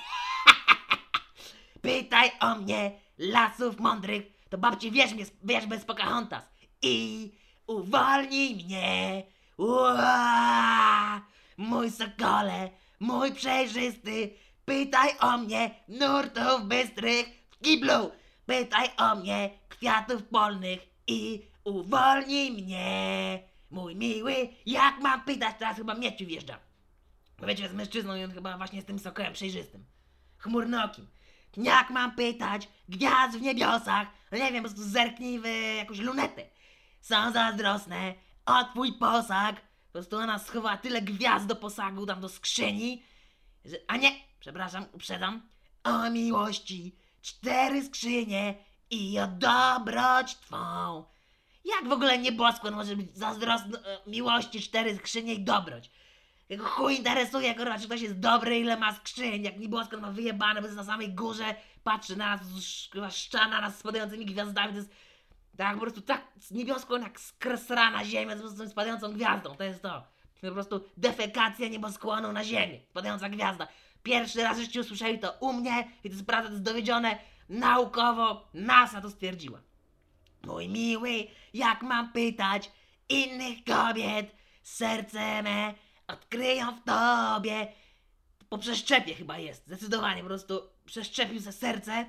Pytaj 1.82 2.32
o 2.40 2.56
mnie 2.56 2.92
lasów 3.18 3.80
mądrych, 3.80 4.24
to 4.50 4.58
babci 4.58 4.92
wierz, 4.92 5.14
mnie, 5.14 5.26
bez 5.68 5.86
Pocahontas 5.86 6.44
i 6.82 7.32
uwolnij 7.68 8.56
mnie. 8.56 9.24
Ua! 9.58 11.22
Mój 11.58 11.92
sokole, 11.92 12.70
mój 13.00 13.34
przejrzysty, 13.34 14.34
pytaj 14.66 15.10
o 15.20 15.38
mnie 15.38 15.76
nurtów 15.88 16.64
bystrych 16.64 17.26
w 17.52 17.64
kiblu. 17.64 18.12
Pytaj 18.46 18.90
o 18.98 19.16
mnie 19.16 19.50
kwiatów 19.70 20.24
polnych 20.24 20.80
i 21.08 21.48
uwolnij 21.66 22.52
mnie. 22.52 23.40
Mój 23.72 23.96
miły, 23.96 24.50
jak 24.66 25.00
mam 25.02 25.22
pytać, 25.22 25.56
teraz 25.60 25.78
chyba 25.78 25.96
Mieciu 25.96 26.26
wjeżdża. 26.26 26.60
Bo 27.40 27.48
wiecie, 27.48 27.64
jest 27.64 27.76
mężczyzną 27.76 28.16
i 28.16 28.24
on 28.24 28.32
chyba 28.32 28.58
właśnie 28.58 28.82
z 28.82 28.86
tym 28.86 29.00
sokolem 29.00 29.34
przejrzystym. 29.34 29.86
Chmurnokim. 30.38 31.08
Jak 31.58 31.90
mam 31.90 32.16
pytać 32.16 32.68
gwiazd 32.90 33.38
w 33.38 33.42
niebiosach? 33.42 34.08
No 34.32 34.38
nie 34.38 34.52
wiem, 34.52 34.64
po 34.64 34.70
prostu 34.70 34.90
zerknij 34.90 35.40
w 35.40 35.46
jakąś 35.78 36.00
lunetę. 36.00 36.46
Są 37.02 37.32
zazdrosne 37.32 38.14
o 38.46 38.64
twój 38.64 38.94
posag. 38.94 39.56
Po 39.62 39.92
prostu 39.92 40.18
ona 40.18 40.40
schowała 40.40 40.78
tyle 40.78 41.02
gwiazd 41.02 41.46
do 41.46 41.56
posagu, 41.56 42.06
tam 42.06 42.22
do 42.22 42.30
skrzyni. 42.30 43.04
Że, 43.66 43.78
a 43.88 43.98
nie, 43.98 44.12
przepraszam, 44.40 44.86
uprzedzam. 44.94 45.50
O 45.84 46.10
miłości 46.10 46.96
cztery 47.22 47.86
skrzynie 47.86 48.56
i 48.90 49.20
o 49.20 49.28
dobroć 49.28 50.36
twą. 50.36 51.06
Jak 51.66 51.90
w 51.90 51.92
ogóle 51.92 52.18
nieboskłon 52.18 52.76
może 52.76 52.96
być 52.96 53.18
zazdrosny 53.18 53.78
miłości 54.08 54.62
cztery 54.62 54.96
skrzynie 54.96 55.34
i 55.34 55.44
dobroć? 55.44 55.92
Jego 56.50 56.66
chuj 56.66 56.96
interesuje, 56.96 57.56
kurwa, 57.56 57.80
czy 57.80 57.86
ktoś 57.86 58.02
jest 58.02 58.20
dobry, 58.20 58.60
ile 58.60 58.78
ma 58.78 58.94
skrzyń, 58.94 59.44
jak 59.44 59.60
nieboskłon 59.60 60.02
ma 60.02 60.12
wyjebane, 60.12 60.62
bo 60.62 60.68
jest 60.68 60.78
na 60.78 60.84
samej 60.84 61.14
górze, 61.14 61.56
patrzy 61.84 62.16
na 62.16 62.30
nas, 62.30 62.42
kurwa, 62.92 63.10
szczana 63.10 63.62
nas 63.62 63.80
spadającymi 63.80 64.26
gwiazdami, 64.26 64.74
to 64.74 64.78
jest 64.78 64.92
tak 65.58 65.74
po 65.74 65.82
prostu 65.82 66.02
tak 66.02 66.22
niebioskłon 66.52 67.02
jak 67.02 67.20
skresrana 67.20 68.06
ziemia 68.06 68.36
z 68.36 68.42
po 68.42 68.48
prostu 68.48 68.70
spadającą 68.70 69.14
gwiazdą, 69.14 69.56
to 69.56 69.64
jest 69.64 69.82
to. 69.82 70.04
To 70.42 70.48
po 70.48 70.54
prostu 70.54 70.84
defekacja 70.98 71.68
nieboskłonu 71.68 72.32
na 72.32 72.44
ziemię, 72.44 72.80
spadająca 72.90 73.30
gwiazda. 73.30 73.68
Pierwszy 74.04 74.44
raz 74.44 74.58
w 74.58 74.62
życiu 74.62 74.80
usłyszeli 74.80 75.20
to 75.20 75.34
u 75.40 75.54
mnie 75.54 75.88
i 76.04 76.10
to 76.10 76.16
jest 76.16 76.26
prawda, 76.26 76.48
to 76.48 76.54
jest 76.54 76.64
dowiedzione 76.64 77.18
naukowo, 77.50 78.50
NASA 78.54 79.02
to 79.02 79.10
stwierdziła. 79.10 79.62
Mój 80.44 80.70
miły, 80.70 81.28
jak 81.56 81.82
mam 81.82 82.12
pytać 82.12 82.72
innych 83.10 83.64
kobiet, 83.64 84.36
serce 84.64 85.44
me 85.44 85.74
odkryją 86.08 86.72
w 86.72 86.84
tobie. 86.84 87.68
Po 88.50 88.58
przeszczepie 88.58 89.16
chyba 89.16 89.38
jest, 89.38 89.66
zdecydowanie, 89.66 90.22
po 90.22 90.28
prostu 90.28 90.62
przeszczepił 90.86 91.42
se 91.42 91.52
serce. 91.52 92.06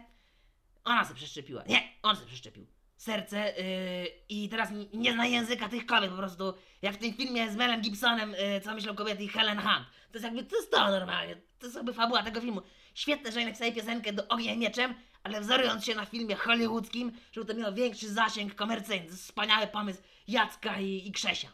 Ona 0.85 1.04
se 1.04 1.14
przeszczepiła, 1.14 1.62
nie, 1.66 1.82
on 2.02 2.16
se 2.16 2.26
przeszczepił 2.26 2.66
serce 2.96 3.37
yy, 3.37 4.09
i 4.28 4.48
teraz 4.48 4.68
nie 4.94 5.12
zna 5.12 5.26
języka 5.26 5.68
tych 5.68 5.87
kobiet 5.87 6.11
po 6.11 6.16
prostu, 6.16 6.54
jak 6.82 6.94
w 6.94 6.98
tym 6.98 7.14
filmie 7.14 7.50
z 7.50 7.56
Melem 7.56 7.80
Gibsonem, 7.80 8.30
yy, 8.30 8.61
co 8.61 8.74
myślą 8.74 8.94
kobiety 8.94 9.24
i 9.24 9.28
Helen 9.28 9.59
Hunt. 9.59 9.87
To 10.12 10.12
jest 10.12 10.24
jakby, 10.24 10.44
to 10.44 10.56
jest 10.56 10.70
to 10.70 10.90
normalnie, 10.90 11.37
to 11.59 11.66
jest 11.66 11.76
jakby 11.76 11.94
fabuła 11.94 12.22
tego 12.22 12.40
filmu. 12.40 12.62
Świetne, 12.94 13.32
że 13.32 13.38
oni 13.38 13.46
napisali 13.46 13.72
piosenkę 13.72 14.12
do 14.12 14.28
Ognia 14.28 14.52
i 14.52 14.59
Mieczem, 14.59 14.94
ale 15.26 15.40
wzorując 15.40 15.84
się 15.84 15.94
na 15.94 16.06
filmie 16.06 16.34
hollywoodzkim, 16.36 17.12
żeby 17.32 17.46
to 17.46 17.60
miało 17.60 17.72
większy 17.72 18.12
zasięg 18.12 18.54
komercyjny. 18.54 19.16
Wspaniały 19.16 19.66
pomysł 19.66 20.02
Jacka 20.28 20.80
i, 20.80 21.08
i 21.08 21.12
Krzesia. 21.12 21.48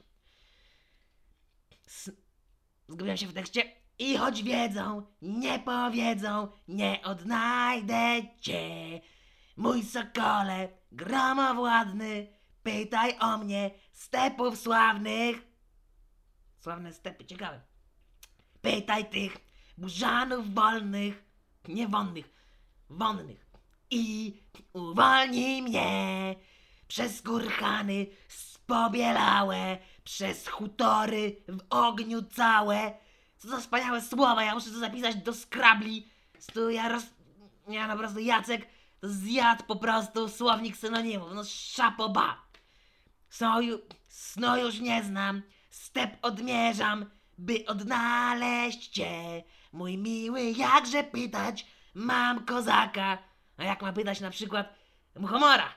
S- 1.87 2.11
Zgubiłem 2.89 3.17
się 3.17 3.27
w 3.27 3.33
tekście. 3.35 3.73
I 3.99 4.17
choć 4.17 4.43
wiedzą, 4.43 5.07
nie 5.23 5.59
powiedzą, 5.59 6.49
nie 6.69 7.03
odnajdę 7.03 8.23
cię. 8.41 9.01
Mój 9.57 9.83
sokole, 9.85 10.69
gromowładny, 10.93 12.27
pytaj 12.63 13.19
o 13.21 13.39
mnie 13.39 13.71
stepów 13.93 14.59
sławnych. 14.59 15.37
Sławne 16.61 16.93
stepy, 16.93 17.25
ciekawe. 17.25 17.61
Pytaj 18.63 19.11
tych 19.11 19.37
burzanów 19.79 20.55
wolnych, 20.55 21.25
nie 21.69 21.89
wonnych, 21.89 22.31
wonnych. 22.91 23.52
I 23.95 24.33
uwolnij 24.73 25.63
mnie 25.63 26.35
przez 26.89 27.23
kurhany 27.23 28.07
spobielałe, 28.29 29.79
przez 30.05 30.49
hutory 30.49 31.37
w 31.49 31.61
ogniu 31.71 32.23
całe. 32.23 32.93
Co 33.39 33.49
za 33.49 33.57
wspaniałe 33.61 34.03
słowa, 34.03 34.45
ja 34.45 34.55
muszę 34.55 34.71
to 34.71 34.79
zapisać 34.79 35.17
do 35.17 35.35
skrabli. 35.35 36.09
Tu 36.55 36.71
ja 36.71 36.89
roz... 36.89 37.05
Ja 37.69 37.89
po 37.89 37.99
prostu 37.99 38.19
Jacek 38.19 38.67
zjadł 39.03 39.65
po 39.65 39.77
prostu 39.77 40.29
słownik 40.29 40.77
synonimów, 40.77 41.29
no 41.35 41.45
szapoba. 41.45 42.43
Soju, 43.31 43.79
snu 44.09 44.57
już 44.57 44.81
nie 44.81 45.03
znam, 45.05 45.43
step 45.71 46.17
odmierzam, 46.23 47.11
by 47.39 47.65
odnaleźć 47.67 48.89
cię. 48.89 49.43
Mój 49.73 49.99
miły, 49.99 50.43
jakże 50.43 51.05
pytać, 51.05 51.67
mam 51.95 52.45
kozaka. 52.45 53.32
A 53.57 53.65
jak 53.65 53.83
ma 53.83 53.93
pytać 53.93 54.21
na 54.21 54.31
przykład 54.31 54.75
muchomora? 55.17 55.69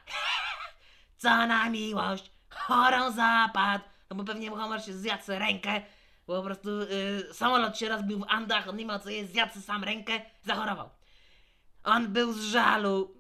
Co 1.18 1.30
na 1.48 1.70
miłość, 1.70 2.32
chorą 2.50 3.12
zapadł. 3.12 3.84
No 4.10 4.16
bo 4.16 4.24
pewnie 4.24 4.50
muchomor 4.50 4.82
się 4.82 4.94
zjadł 4.94 5.24
rękę, 5.28 5.82
bo 6.28 6.38
po 6.38 6.44
prostu 6.44 6.70
y, 6.70 7.34
samolot 7.34 7.78
się 7.78 7.90
rozbił 7.90 8.20
w 8.20 8.26
Andach, 8.30 8.68
on 8.68 8.76
nie 8.78 8.86
miał 8.86 9.00
co 9.00 9.10
jeść, 9.10 9.32
zjadł 9.32 9.62
sam 9.62 9.84
rękę, 9.84 10.22
zachorował. 10.44 10.90
On 11.84 12.08
był 12.14 12.34
z 12.34 12.42
żalu. 12.42 13.16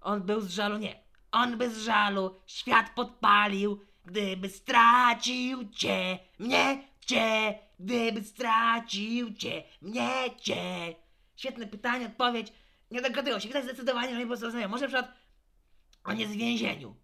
On 0.00 0.22
był 0.22 0.40
z 0.40 0.50
żalu, 0.50 0.78
nie. 0.78 1.00
On 1.32 1.58
by 1.58 1.70
z 1.70 1.84
żalu 1.84 2.40
świat 2.46 2.90
podpalił, 2.94 3.80
gdyby 4.04 4.48
stracił 4.48 5.70
cię, 5.70 6.18
mnie, 6.38 6.82
cię, 7.00 7.58
gdyby 7.78 8.24
stracił 8.24 9.34
cię, 9.34 9.62
mnie 9.82 10.10
cię? 10.40 10.94
Świetne 11.36 11.66
pytanie, 11.66 12.06
odpowiedź. 12.06 12.52
Nie 12.90 13.02
dogadują 13.02 13.38
się. 13.38 13.48
Ktoś 13.48 13.64
zdecydowanie, 13.64 14.10
że 14.10 14.16
nie 14.16 14.22
po 14.22 14.28
prostu 14.28 14.46
rozumiem. 14.46 14.70
Może 14.70 14.82
na 14.82 14.88
przykład 14.88 15.12
on 16.04 16.18
jest 16.18 16.32
w 16.32 16.36
więzieniu. 16.36 16.96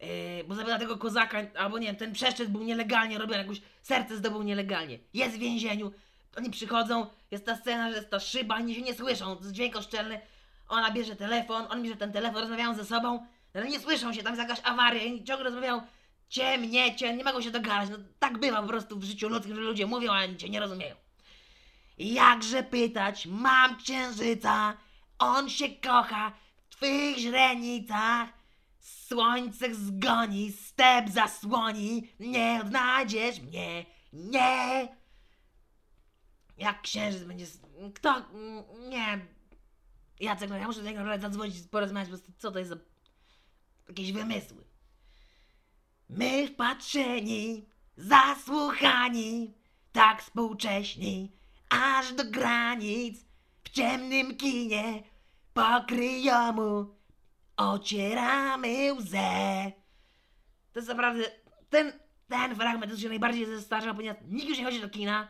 Yy, 0.00 0.44
bo 0.44 0.54
zabiera 0.54 0.78
tego 0.78 0.96
kozaka, 0.96 1.38
albo 1.56 1.78
nie 1.78 1.86
wiem, 1.86 1.96
ten 1.96 2.12
przeszczep 2.12 2.48
był 2.48 2.62
nielegalnie 2.62 3.18
robiony, 3.18 3.38
jakoś 3.38 3.60
serce 3.82 4.16
zdobył 4.16 4.42
nielegalnie. 4.42 4.98
Jest 5.14 5.36
w 5.36 5.38
więzieniu, 5.38 5.92
oni 6.36 6.50
przychodzą, 6.50 7.06
jest 7.30 7.46
ta 7.46 7.56
scena, 7.56 7.90
że 7.90 7.96
jest 7.96 8.10
ta 8.10 8.20
szyba, 8.20 8.54
oni 8.54 8.74
się 8.74 8.82
nie 8.82 8.94
słyszą, 8.94 9.36
dźwięk 9.52 9.76
oszczelny. 9.76 10.20
Ona 10.68 10.90
bierze 10.90 11.16
telefon, 11.16 11.66
on 11.70 11.82
bierze 11.82 11.96
ten 11.96 12.12
telefon, 12.12 12.40
rozmawiają 12.40 12.74
ze 12.74 12.84
sobą, 12.84 13.26
ale 13.54 13.68
nie 13.68 13.80
słyszą 13.80 14.12
się, 14.12 14.22
tam 14.22 14.36
jest 14.36 14.48
jakaś 14.48 14.64
awaria 14.64 15.02
i 15.02 15.24
ciągle 15.24 15.44
rozmawiają 15.44 15.82
cię, 16.28 16.58
mnie, 16.58 16.96
cię, 16.96 17.16
nie 17.16 17.24
mogą 17.24 17.40
się 17.40 17.50
dogadać. 17.50 17.90
No 17.90 17.96
tak 18.18 18.38
bywa 18.38 18.62
po 18.62 18.68
prostu 18.68 18.98
w 18.98 19.04
życiu 19.04 19.28
ludzkim, 19.28 19.54
że 19.54 19.60
ludzie 19.60 19.86
mówią, 19.86 20.12
a 20.12 20.34
cię 20.36 20.48
nie 20.48 20.60
rozumieją. 20.60 20.96
Jakże 21.98 22.62
pytać, 22.62 23.26
mam 23.26 23.76
księżyca, 23.76 24.76
on 25.18 25.50
się 25.50 25.68
kocha 25.68 26.32
w 26.60 26.68
twych 26.68 27.18
źrenicach. 27.18 28.38
Słońce 28.78 29.74
zgoni, 29.74 30.52
step 30.52 31.10
zasłoni, 31.10 32.12
nie 32.20 32.60
odnajdziesz 32.62 33.40
mnie, 33.40 33.86
nie. 34.12 34.88
Jak 36.58 36.82
księżyc 36.82 37.22
będzie... 37.24 37.46
Kto? 37.94 38.22
Nie. 38.88 39.26
Jacek, 40.20 40.50
no 40.50 40.56
ja 40.56 40.66
muszę 40.66 40.82
do 40.82 40.88
niego 40.88 41.18
zadzwonić, 41.18 41.68
porozmawiać, 41.70 42.10
bo 42.10 42.16
co 42.38 42.50
to 42.50 42.58
jest 42.58 42.70
za... 42.70 42.76
Jakieś 43.88 44.12
wymysły. 44.12 44.64
My 46.08 46.48
wpatrzeni, 46.48 47.68
zasłuchani, 47.96 49.54
tak 49.92 50.22
współcześni, 50.22 51.32
aż 51.68 52.12
do 52.12 52.24
granic, 52.24 53.24
ciemnym 53.78 54.36
kinie, 54.36 55.02
pokryjomu, 55.54 56.94
ocieramy 57.56 58.94
łzę. 58.94 59.72
To 60.72 60.78
jest 60.78 60.88
naprawdę, 60.88 61.24
ten, 61.70 61.92
ten 62.28 62.56
fragment 62.56 63.00
się 63.00 63.08
najbardziej 63.08 63.46
zestarzał, 63.46 63.94
ponieważ 63.94 64.22
nikt 64.28 64.48
już 64.48 64.58
nie 64.58 64.64
chodzi 64.64 64.80
do 64.80 64.88
kina, 64.88 65.28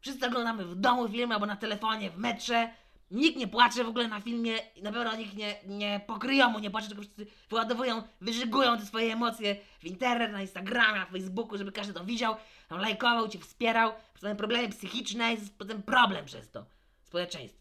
wszyscy 0.00 0.26
oglądamy 0.26 0.64
w 0.64 0.74
domu 0.74 1.08
filmy 1.08 1.34
albo 1.34 1.46
na 1.46 1.56
telefonie, 1.56 2.10
w 2.10 2.16
metrze, 2.16 2.70
nikt 3.10 3.38
nie 3.38 3.48
płacze 3.48 3.84
w 3.84 3.88
ogóle 3.88 4.08
na 4.08 4.20
filmie 4.20 4.56
i 4.76 4.82
na 4.82 4.92
pewno 4.92 5.16
nikt 5.16 5.36
nie, 5.36 5.54
nie 5.66 6.00
pokryjomu 6.06 6.58
nie 6.58 6.70
płacze, 6.70 6.88
tylko 6.88 7.02
wszyscy 7.02 7.26
wyładowują, 7.50 8.02
wyżygują 8.20 8.78
te 8.78 8.86
swoje 8.86 9.12
emocje 9.12 9.56
w 9.80 9.84
internet, 9.84 10.32
na 10.32 10.40
Instagramie, 10.40 10.98
na 10.98 11.06
Facebooku, 11.06 11.58
żeby 11.58 11.72
każdy 11.72 11.92
to 11.92 12.04
widział, 12.04 12.36
tam 12.68 12.78
lajkował, 12.78 13.28
cię 13.28 13.38
wspierał, 13.38 13.92
potem 14.14 14.36
problemy 14.36 14.68
psychiczne, 14.68 15.32
jest 15.32 15.58
potem 15.58 15.82
problem 15.82 16.24
przez 16.24 16.50
to. 16.50 16.64
W 17.02 17.06
społeczeństwie. 17.06 17.59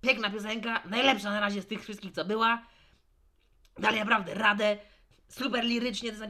Piękna 0.00 0.30
piosenka, 0.30 0.82
najlepsza 0.84 1.30
na 1.30 1.40
razie 1.40 1.62
z 1.62 1.66
tych 1.66 1.82
wszystkich, 1.82 2.12
co 2.12 2.24
była. 2.24 2.66
Dali 3.78 3.98
naprawdę 3.98 4.34
radę, 4.34 4.78
super 5.28 5.64
lirycznie 5.64 6.12
to 6.12 6.26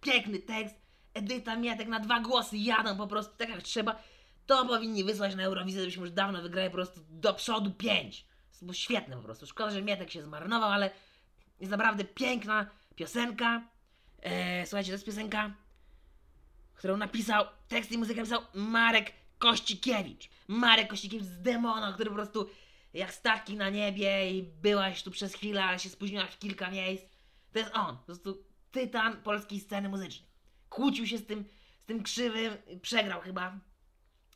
piękny 0.00 0.38
tekst. 0.38 0.74
Edyta 1.14 1.56
Mietek 1.56 1.88
na 1.88 2.00
dwa 2.00 2.20
głosy 2.20 2.56
jadą 2.56 2.96
po 2.96 3.06
prostu 3.06 3.36
tak 3.36 3.48
jak 3.48 3.62
trzeba. 3.62 4.02
To 4.46 4.66
powinni 4.66 5.04
wysłać 5.04 5.34
na 5.34 5.42
Eurowizję, 5.42 5.80
żebyśmy 5.80 6.00
już 6.00 6.10
dawno 6.10 6.42
wygrali 6.42 6.70
po 6.70 6.74
prostu 6.74 7.00
do 7.10 7.34
przodu 7.34 7.70
pięć. 7.70 8.26
To 8.58 8.66
było 8.66 8.74
świetne 8.74 9.16
po 9.16 9.22
prostu. 9.22 9.46
Szkoda, 9.46 9.70
że 9.70 9.82
Mietek 9.82 10.10
się 10.10 10.22
zmarnował, 10.22 10.70
ale 10.70 10.90
jest 11.60 11.70
naprawdę 11.70 12.04
piękna 12.04 12.66
piosenka. 12.96 13.62
Eee, 14.22 14.66
słuchajcie, 14.66 14.90
to 14.90 14.94
jest 14.94 15.06
piosenka, 15.06 15.54
którą 16.74 16.96
napisał, 16.96 17.44
tekst 17.68 17.92
i 17.92 17.98
muzykę 17.98 18.20
napisał 18.20 18.42
Marek 18.54 19.12
Kościkiewicz. 19.38 20.30
Marek 20.48 20.88
Kościkiewicz 20.88 21.26
z 21.26 21.42
Demona, 21.42 21.92
który 21.92 22.10
po 22.10 22.16
prostu 22.16 22.50
jak 22.94 23.14
statki 23.14 23.56
na 23.56 23.70
niebie 23.70 24.30
i 24.30 24.42
byłaś 24.42 25.02
tu 25.02 25.10
przez 25.10 25.34
chwilę, 25.34 25.64
ale 25.64 25.78
się 25.78 25.88
spóźniłaś 25.88 26.30
w 26.30 26.38
kilka 26.38 26.70
miejsc. 26.70 27.04
To 27.52 27.58
jest 27.58 27.70
on, 27.74 27.96
po 27.96 28.04
prostu 28.04 28.44
tytan 28.70 29.22
polskiej 29.22 29.60
sceny 29.60 29.88
muzycznej. 29.88 30.28
Kłócił 30.68 31.06
się 31.06 31.18
z 31.18 31.26
tym, 31.26 31.44
z 31.82 31.86
tym 31.86 32.02
krzywym, 32.02 32.56
przegrał 32.82 33.20
chyba. 33.20 33.58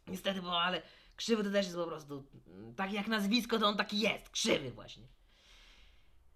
Niestety, 0.06 0.42
bo 0.42 0.62
ale 0.62 0.82
krzywy 1.16 1.44
to 1.44 1.50
też 1.50 1.66
jest 1.66 1.78
po 1.78 1.86
prostu 1.86 2.26
mm, 2.46 2.74
tak 2.74 2.92
jak 2.92 3.08
nazwisko, 3.08 3.58
to 3.58 3.66
on 3.66 3.76
taki 3.76 4.00
jest, 4.00 4.30
krzywy 4.30 4.70
właśnie. 4.70 5.06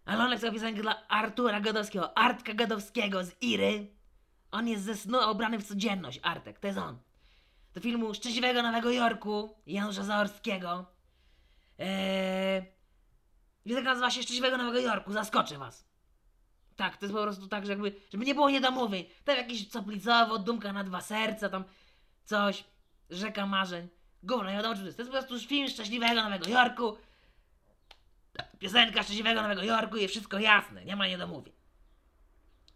Ale 0.04 0.24
on 0.24 0.30
napisał 0.30 0.52
piosenkę 0.52 0.82
dla 0.82 1.08
Artura 1.08 1.60
Gadowskiego, 1.60 2.18
Artka 2.18 2.54
Gadowskiego 2.54 3.24
z 3.24 3.42
Iry. 3.42 3.94
On 4.50 4.68
jest 4.68 4.84
ze 4.84 4.96
snu 4.96 5.18
ubrany 5.32 5.58
w 5.58 5.68
codzienność, 5.68 6.20
Artek, 6.22 6.58
to 6.58 6.66
jest 6.66 6.78
on. 6.78 6.98
Do 7.74 7.80
filmu 7.80 8.14
Szczęśliwego 8.14 8.62
Nowego 8.62 8.90
Jorku 8.90 9.56
Janusza 9.66 10.04
Zaorskiego. 10.04 10.86
Eee, 11.80 12.62
piosenka 13.64 13.90
nazywa 13.90 14.10
się 14.10 14.22
Szczęśliwego 14.22 14.56
Nowego 14.56 14.78
Jorku, 14.78 15.12
zaskoczę 15.12 15.58
was. 15.58 15.90
Tak, 16.76 16.96
to 16.96 17.06
jest 17.06 17.14
po 17.14 17.22
prostu 17.22 17.48
tak, 17.48 17.66
że 17.66 17.72
jakby, 17.72 17.94
żeby 18.12 18.24
nie 18.24 18.34
było 18.34 18.50
niedomówień. 18.50 19.04
Tam 19.24 19.36
jakieś 19.36 19.68
coplicowo, 19.68 20.38
dumka 20.38 20.72
na 20.72 20.84
dwa 20.84 21.00
serca, 21.00 21.48
tam 21.48 21.64
coś, 22.24 22.64
rzeka 23.10 23.46
marzeń. 23.46 23.88
Gówno, 24.22 24.50
nie 24.50 24.56
wiadomo 24.56 24.74
czy 24.74 24.80
to 24.80 24.86
jest. 24.86 24.96
To 24.96 25.02
jest 25.02 25.12
po 25.12 25.18
prostu 25.18 25.48
film 25.48 25.68
Szczęśliwego 25.68 26.22
Nowego 26.22 26.48
Jorku. 26.48 26.96
Piosenka 28.58 29.02
Szczęśliwego 29.02 29.42
Nowego 29.42 29.62
Jorku 29.62 29.96
i 29.96 30.08
wszystko 30.08 30.38
jasne, 30.38 30.84
nie 30.84 30.96
ma 30.96 31.06
niedomówień. 31.06 31.54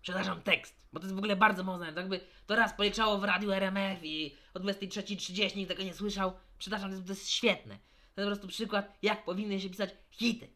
Przepraszam, 0.03 0.43
tekst, 0.43 0.87
bo 0.93 1.01
to 1.01 1.07
jest 1.07 1.15
w 1.15 1.19
ogóle 1.19 1.37
bardzo 1.37 1.65
mocne. 1.65 1.93
To 1.93 2.01
jakby 2.01 2.21
to 2.47 2.57
raz 2.57 2.73
poleciało 2.73 3.19
w 3.19 3.25
radiu 3.25 3.53
RMF 3.53 4.05
i 4.05 4.37
o 4.55 4.59
23.30 4.59 5.57
nikt 5.57 5.69
tego 5.69 5.83
nie 5.83 5.95
słyszał. 5.95 6.33
Przepraszam, 6.59 6.91
to 6.91 6.95
jest, 6.95 7.07
to 7.07 7.13
jest 7.13 7.31
świetne. 7.31 7.79
To 8.15 8.23
po 8.23 8.27
prostu 8.27 8.49
przykład, 8.49 8.99
jak 9.03 9.25
powinny 9.25 9.61
się 9.61 9.71
pisać 9.71 9.91
hity. 10.11 10.49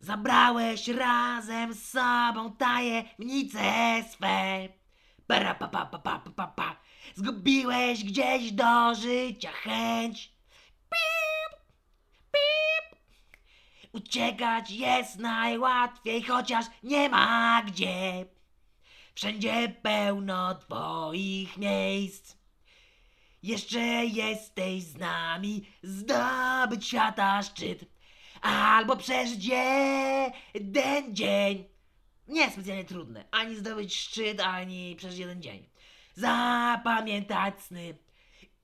Zabrałeś 0.00 0.88
razem 0.88 1.74
z 1.74 1.88
sobą 1.88 2.56
tajemnice 2.56 4.04
swe. 4.10 4.68
Para 5.26 5.54
pa 5.54 5.68
pa 5.68 5.86
pa 5.86 5.98
pa 5.98 6.18
pa 6.18 6.30
pa 6.30 6.46
pa. 6.46 6.76
Zgubiłeś 7.14 8.04
gdzieś 8.04 8.52
do 8.52 8.94
życia 8.94 9.52
chęć. 9.52 10.32
Pip, 10.90 11.60
pip. 12.32 12.98
Uciekać 13.92 14.70
jest 14.70 15.18
najłatwiej, 15.18 16.22
chociaż 16.22 16.66
nie 16.82 17.08
ma 17.08 17.62
gdzie. 17.66 18.26
Wszędzie 19.14 19.76
pełno 19.82 20.54
twoich 20.54 21.56
miejsc. 21.56 22.41
Jeszcze 23.42 23.80
jesteś 24.04 24.82
z 24.82 24.98
nami, 24.98 25.66
zdobyć 25.82 26.86
świata 26.86 27.42
szczyt. 27.42 27.84
Albo 28.42 28.96
przeżyć 28.96 29.46
jeden 30.54 31.14
dzień. 31.16 31.64
Nie 32.28 32.50
specjalnie 32.50 32.84
trudne. 32.84 33.24
Ani 33.30 33.56
zdobyć 33.56 33.94
szczyt, 33.96 34.40
ani 34.40 34.96
przeżyć 34.96 35.18
jeden 35.18 35.42
dzień. 35.42 35.68
Zapamiętać 36.14 37.62
sny 37.62 37.94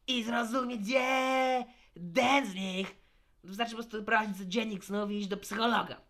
i 0.07 0.25
zrozumieć 0.25 0.89
jeden 0.89 2.47
z 2.47 2.55
nich. 2.55 2.95
Wystarczy 3.45 3.71
po 3.71 3.77
prostu 3.77 4.05
prowadzić 4.05 4.37
dziennik 4.39 4.85
snów 4.85 5.11
i 5.11 5.19
iść 5.19 5.29
do 5.29 5.37
psychologa. 5.37 6.01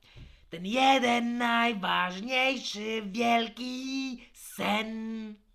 Ten 0.50 0.66
jeden 0.66 1.38
najważniejszy 1.38 3.02
wielki 3.06 4.18
sen. 4.32 5.47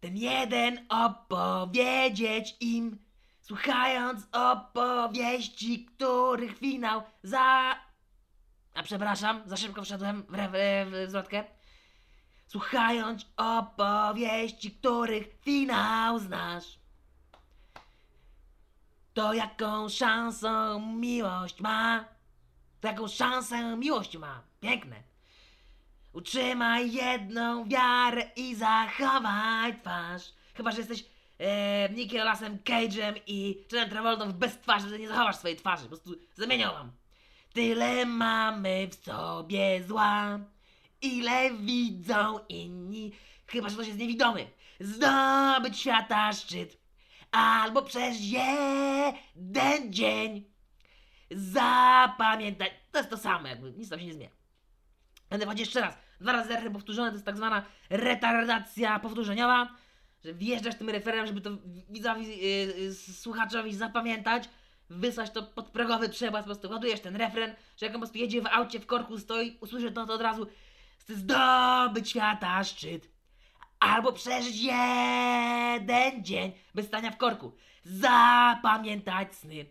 Ten 0.00 0.16
jeden 0.16 0.86
opowiedzieć 0.88 2.56
im, 2.60 2.98
słuchając 3.42 4.26
opowieści, 4.32 5.84
których 5.86 6.58
finał 6.58 7.02
za... 7.22 7.76
A 8.74 8.82
przepraszam, 8.82 9.42
za 9.46 9.56
szybko 9.56 9.82
wszedłem 9.82 10.22
w, 10.22 10.34
re- 10.34 10.86
w, 10.86 10.90
w 11.06 11.10
zwrotkę. 11.10 11.44
Słuchając 12.46 13.26
opowieści, 13.36 14.70
których 14.70 15.26
finał 15.42 16.18
znasz. 16.18 16.78
To 19.14 19.34
jaką 19.34 19.88
szansą 19.88 20.80
miłość 20.96 21.60
ma? 21.60 22.04
To 22.80 22.88
jaką 22.88 23.08
szansę 23.08 23.76
miłość 23.76 24.16
ma? 24.16 24.42
Piękne. 24.60 25.09
Utrzymaj 26.12 26.92
jedną 26.92 27.68
wiarę 27.68 28.22
i 28.36 28.54
zachowaj 28.54 29.80
twarz. 29.80 30.22
Chyba, 30.54 30.70
że 30.70 30.78
jesteś 30.78 31.04
e, 31.38 31.88
Nicolasem 31.88 32.58
Cage'em 32.58 33.20
i 33.26 33.64
Johnem 33.72 33.90
Travoltą 33.90 34.32
bez 34.32 34.58
twarzy, 34.58 34.86
wtedy 34.86 34.98
nie 34.98 35.08
zachowasz 35.08 35.36
swojej 35.36 35.56
twarzy. 35.56 35.82
Po 35.82 35.88
prostu 35.88 36.14
zamienią 36.34 36.72
wam. 36.72 36.92
Tyle 37.52 38.06
mamy 38.06 38.88
w 38.88 38.94
sobie 38.94 39.84
zła, 39.84 40.38
ile 41.02 41.54
widzą 41.54 42.38
inni. 42.48 43.12
Chyba, 43.46 43.68
że 43.68 43.74
ktoś 43.74 43.86
jest 43.86 43.98
niewidomy. 43.98 44.50
Zdobyć 44.80 45.78
świata 45.78 46.32
szczyt. 46.32 46.80
Albo 47.30 47.82
przeżyć 47.82 48.22
jeden 48.22 49.92
dzień. 49.92 50.44
Zapamiętać. 51.30 52.70
To 52.92 52.98
jest 52.98 53.10
to 53.10 53.16
samo, 53.16 53.48
jakby 53.48 53.72
nic 53.72 53.88
tam 53.88 53.98
się 53.98 54.06
nie 54.06 54.14
zmienia. 54.14 54.39
Będę 55.30 55.46
powiedzieć 55.46 55.66
jeszcze 55.66 55.80
raz. 55.80 55.94
Dwa 56.20 56.32
razy 56.32 56.58
R 56.58 56.72
powtórzone 56.72 57.08
to 57.08 57.14
jest 57.14 57.26
tak 57.26 57.36
zwana 57.36 57.62
retardacja 57.90 58.98
powtórzeniowa. 58.98 59.68
że 60.24 60.34
wjeżdżasz 60.34 60.74
tym 60.74 60.90
referem, 60.90 61.26
żeby 61.26 61.40
to 61.40 61.50
widzowi, 61.90 62.26
yy, 62.78 62.94
słuchaczowi 62.94 63.74
zapamiętać, 63.74 64.48
wysłać 64.90 65.30
to 65.30 65.42
podprogowy 65.42 66.08
przebaz, 66.08 66.40
po 66.40 66.46
prostu 66.46 66.70
ładujesz 66.70 67.00
ten 67.00 67.16
refren, 67.16 67.54
że 67.76 67.86
jak 67.86 67.94
on 67.94 68.00
po 68.00 68.06
prostu 68.06 68.18
jedzie 68.18 68.42
w 68.42 68.46
aucie, 68.46 68.80
w 68.80 68.86
korku 68.86 69.18
stoi, 69.18 69.58
usłyszy 69.60 69.92
to, 69.92 70.06
to 70.06 70.14
od 70.14 70.20
razu 70.20 70.46
chce 70.98 71.14
zdobyć 71.14 72.10
świata 72.10 72.64
szczyt. 72.64 73.10
Albo 73.80 74.12
przeżyć 74.12 74.56
jeden 74.62 76.24
dzień 76.24 76.52
bez 76.74 76.86
stania 76.86 77.10
w 77.10 77.16
korku. 77.16 77.52
Zapamiętać 77.84 79.34
sny. 79.34 79.66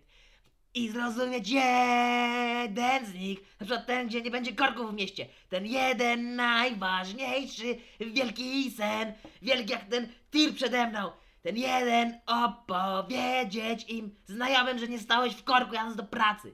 I 0.73 0.89
zrozumieć 0.89 1.49
jeden 1.49 3.05
z 3.05 3.13
nich. 3.13 3.39
Na 3.59 3.65
przykład 3.65 3.87
ten, 3.87 4.07
gdzie 4.07 4.21
nie 4.21 4.31
będzie 4.31 4.55
korków 4.55 4.91
w 4.91 4.93
mieście. 4.93 5.27
Ten 5.49 5.65
jeden 5.65 6.35
najważniejszy, 6.35 7.77
wielki 7.99 8.71
sen. 8.71 9.13
Wielki 9.41 9.71
jak 9.71 9.83
ten 9.83 10.07
tir 10.31 10.55
przede 10.55 10.87
mną. 10.87 11.11
Ten 11.41 11.57
jeden 11.57 12.19
opowiedzieć 12.25 13.89
im 13.89 14.15
znajomym, 14.25 14.79
że 14.79 14.87
nie 14.87 14.99
stałeś 14.99 15.33
w 15.33 15.43
korku 15.43 15.73
jadąc 15.73 15.95
do 15.95 16.03
pracy. 16.03 16.53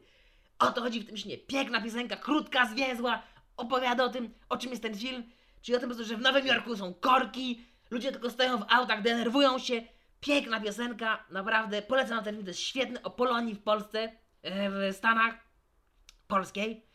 O 0.60 0.72
to 0.72 0.82
chodzi 0.82 1.00
w 1.00 1.06
tym 1.06 1.18
śnie. 1.18 1.38
Piękna 1.38 1.82
piosenka, 1.82 2.16
krótka, 2.16 2.66
zwięzła. 2.66 3.24
Opowiada 3.58 4.04
o 4.04 4.10
tym, 4.10 4.34
o 4.50 4.58
czym 4.58 4.72
jest 4.72 4.84
ten 4.84 4.98
film. 4.98 5.24
Czyli 5.62 5.76
o 5.76 5.80
tym 5.80 6.04
że 6.04 6.18
w 6.18 6.22
Nowym 6.22 6.48
Jorku 6.48 6.78
są 6.78 6.94
korki. 6.94 7.66
Ludzie 7.92 8.12
tylko 8.12 8.30
stoją 8.30 8.58
w 8.58 8.66
autach, 8.70 9.02
denerwują 9.02 9.60
się. 9.60 9.82
Piękna 10.20 10.62
piosenka, 10.62 11.26
naprawdę. 11.30 11.82
Polecam 11.82 12.24
ten 12.24 12.36
film, 12.36 12.46
to 12.46 12.50
jest 12.50 12.60
świetny. 12.60 13.02
O 13.02 13.10
Polonii 13.10 13.56
w 13.56 13.64
Polsce, 13.64 14.12
e, 14.42 14.70
w 14.70 14.96
Stanach 14.96 15.36
polskiej. 16.28 16.86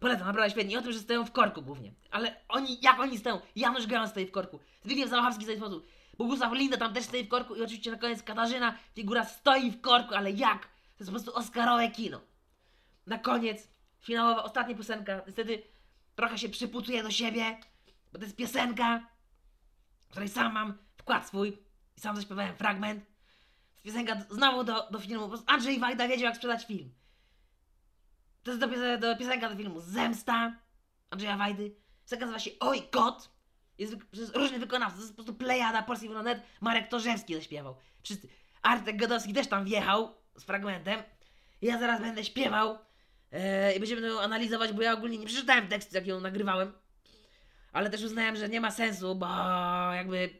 Polecam, 0.00 0.26
naprawdę 0.26 0.50
świetnie. 0.50 0.74
I 0.74 0.76
o 0.76 0.82
tym, 0.82 0.92
że 0.92 0.98
stoją 0.98 1.24
w 1.24 1.32
korku 1.32 1.62
głównie. 1.62 1.92
Ale 2.10 2.36
oni, 2.48 2.78
jak 2.80 3.00
oni 3.00 3.18
stoją? 3.18 3.40
Janusz 3.56 3.86
Gałan 3.86 4.08
stoi 4.08 4.26
w 4.26 4.30
korku. 4.30 4.60
Zbigniew 4.82 5.10
Zamachowski 5.10 5.44
stoi 5.44 5.56
w 5.56 5.58
sposób. 5.58 5.88
Bogusław 6.18 6.52
Linda 6.52 6.76
tam 6.76 6.94
też 6.94 7.04
stoi 7.04 7.24
w 7.24 7.28
korku. 7.28 7.54
I 7.54 7.62
oczywiście 7.62 7.90
na 7.90 7.98
koniec 7.98 8.22
Katarzyna, 8.22 8.74
figura 8.94 9.24
stoi 9.24 9.70
w 9.70 9.80
korku, 9.80 10.14
ale 10.14 10.30
jak? 10.30 10.62
To 10.62 11.04
jest 11.04 11.10
po 11.10 11.12
prostu 11.12 11.34
oscarowe 11.34 11.88
kino. 11.88 12.20
Na 13.06 13.18
koniec, 13.18 13.68
finałowa, 14.00 14.42
ostatnia 14.42 14.74
piosenka. 14.74 15.22
Niestety 15.26 15.62
trochę 16.14 16.38
się 16.38 16.48
przyputuje 16.48 17.02
do 17.02 17.10
siebie, 17.10 17.60
bo 18.12 18.18
to 18.18 18.24
jest 18.24 18.36
piosenka, 18.36 19.08
której 20.10 20.28
sam 20.28 20.52
mam 20.52 20.78
wkład 20.96 21.26
swój 21.26 21.58
i 21.98 22.00
sam 22.00 22.16
zaśpiewałem 22.16 22.56
fragment. 22.56 23.04
Piosenka 23.82 24.16
znowu 24.30 24.64
do, 24.64 24.88
do 24.90 24.98
filmu. 25.00 25.30
Andrzej 25.46 25.78
Wajda 25.78 26.08
wiedział, 26.08 26.24
jak 26.24 26.36
sprzedać 26.36 26.66
film. 26.66 26.94
To 28.42 28.50
jest 28.50 28.60
do, 28.60 28.68
pios- 28.68 28.98
do 28.98 29.16
piosenka 29.16 29.50
do 29.50 29.56
filmu 29.56 29.80
Zemsta 29.80 30.56
Andrzeja 31.10 31.36
Wajdy. 31.36 31.74
Piosenka 32.04 32.26
nazywa 32.26 32.38
się 32.38 32.50
Oj 32.60 32.82
Kot. 32.82 33.30
Jest 33.78 33.96
przez 34.12 34.34
różnych. 34.34 34.68
To 34.68 34.78
jest 34.78 35.08
po 35.08 35.14
prostu 35.14 35.34
plejada 35.34 35.82
polskich 35.82 36.08
wykonanet. 36.08 36.42
Marek 36.60 36.88
Torzewski 36.88 37.34
zaśpiewał. 37.34 37.76
Wszyscy. 38.02 38.28
Artek 38.62 38.96
Godowski 38.96 39.32
też 39.32 39.46
tam 39.46 39.64
wjechał 39.64 40.14
z 40.36 40.44
fragmentem. 40.44 41.02
Ja 41.62 41.78
zaraz 41.78 42.00
będę 42.00 42.24
śpiewał. 42.24 42.78
Eee, 43.32 43.76
I 43.76 43.80
będziemy 43.80 44.08
to 44.08 44.22
analizować, 44.22 44.72
bo 44.72 44.82
ja 44.82 44.92
ogólnie 44.92 45.18
nie 45.18 45.26
przeczytałem 45.26 45.68
tekstu, 45.68 45.94
jak 45.94 46.06
ją 46.06 46.20
nagrywałem. 46.20 46.72
Ale 47.72 47.90
też 47.90 48.02
uznałem, 48.02 48.36
że 48.36 48.48
nie 48.48 48.60
ma 48.60 48.70
sensu, 48.70 49.14
bo 49.14 49.26
jakby 49.94 50.30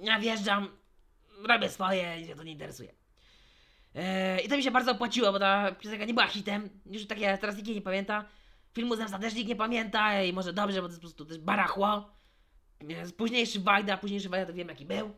ja 0.00 0.18
wjeżdżam, 0.18 0.77
robię 1.44 1.68
swoje 1.68 2.20
i 2.20 2.24
mnie 2.24 2.36
to 2.36 2.42
nie 2.42 2.52
interesuje. 2.52 2.94
Eee, 3.94 4.46
I 4.46 4.48
to 4.48 4.56
mi 4.56 4.62
się 4.62 4.70
bardzo 4.70 4.92
opłaciło, 4.92 5.32
bo 5.32 5.38
ta 5.38 5.72
piosenka 5.72 6.04
nie 6.04 6.14
była 6.14 6.26
hitem. 6.26 6.70
Już 6.86 7.06
tak 7.06 7.18
ja 7.18 7.38
teraz 7.38 7.56
nikt 7.56 7.68
nie 7.68 7.82
pamięta. 7.82 8.24
Filmu 8.74 8.96
Zemsta 8.96 9.18
też 9.18 9.34
nikt 9.34 9.48
nie 9.48 9.56
pamięta 9.56 10.22
i 10.22 10.32
może 10.32 10.52
dobrze, 10.52 10.82
bo 10.82 10.88
to 10.88 10.92
jest 10.92 11.00
po 11.00 11.06
prostu 11.06 11.24
też 11.24 11.38
barachło. 11.38 12.10
Jest 12.88 13.16
późniejszy 13.16 13.60
Wajda, 13.60 13.96
późniejszy 13.96 14.28
Wajda 14.28 14.46
to 14.46 14.52
wiem 14.52 14.68
jaki 14.68 14.86
był. 14.86 15.16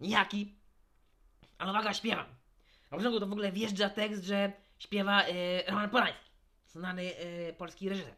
Nijaki. 0.00 0.54
Ale 1.58 1.70
uwaga, 1.70 1.94
śpiewam. 1.94 2.26
A 2.90 2.96
początku 2.96 3.20
to 3.20 3.26
w 3.26 3.32
ogóle 3.32 3.52
wjeżdża 3.52 3.90
tekst, 3.90 4.24
że 4.24 4.52
śpiewa 4.78 5.22
e, 5.22 5.70
Roman 5.70 5.90
Polański. 5.90 6.30
Znany 6.66 7.16
e, 7.16 7.52
polski 7.52 7.88
reżyser. 7.88 8.14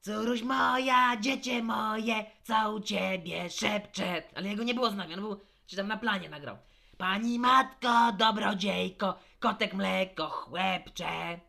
Córuś 0.00 0.42
moja, 0.42 1.16
dziecię 1.20 1.62
moje, 1.62 2.26
co 2.42 2.72
u 2.72 2.80
ciebie 2.80 3.50
szepcze. 3.50 4.22
Ale 4.34 4.48
jego 4.48 4.62
nie 4.62 4.74
było 4.74 4.90
z 4.90 4.94
nami, 4.94 5.14
on 5.14 5.20
był, 5.20 5.40
czy 5.66 5.76
tam 5.76 5.88
na 5.88 5.96
planie 5.96 6.28
nagrał. 6.28 6.58
Pani 6.98 7.38
matko, 7.38 8.12
dobrodziejko, 8.12 9.18
kotek 9.38 9.74
mleko, 9.74 10.28
chłepcze. 10.28 11.40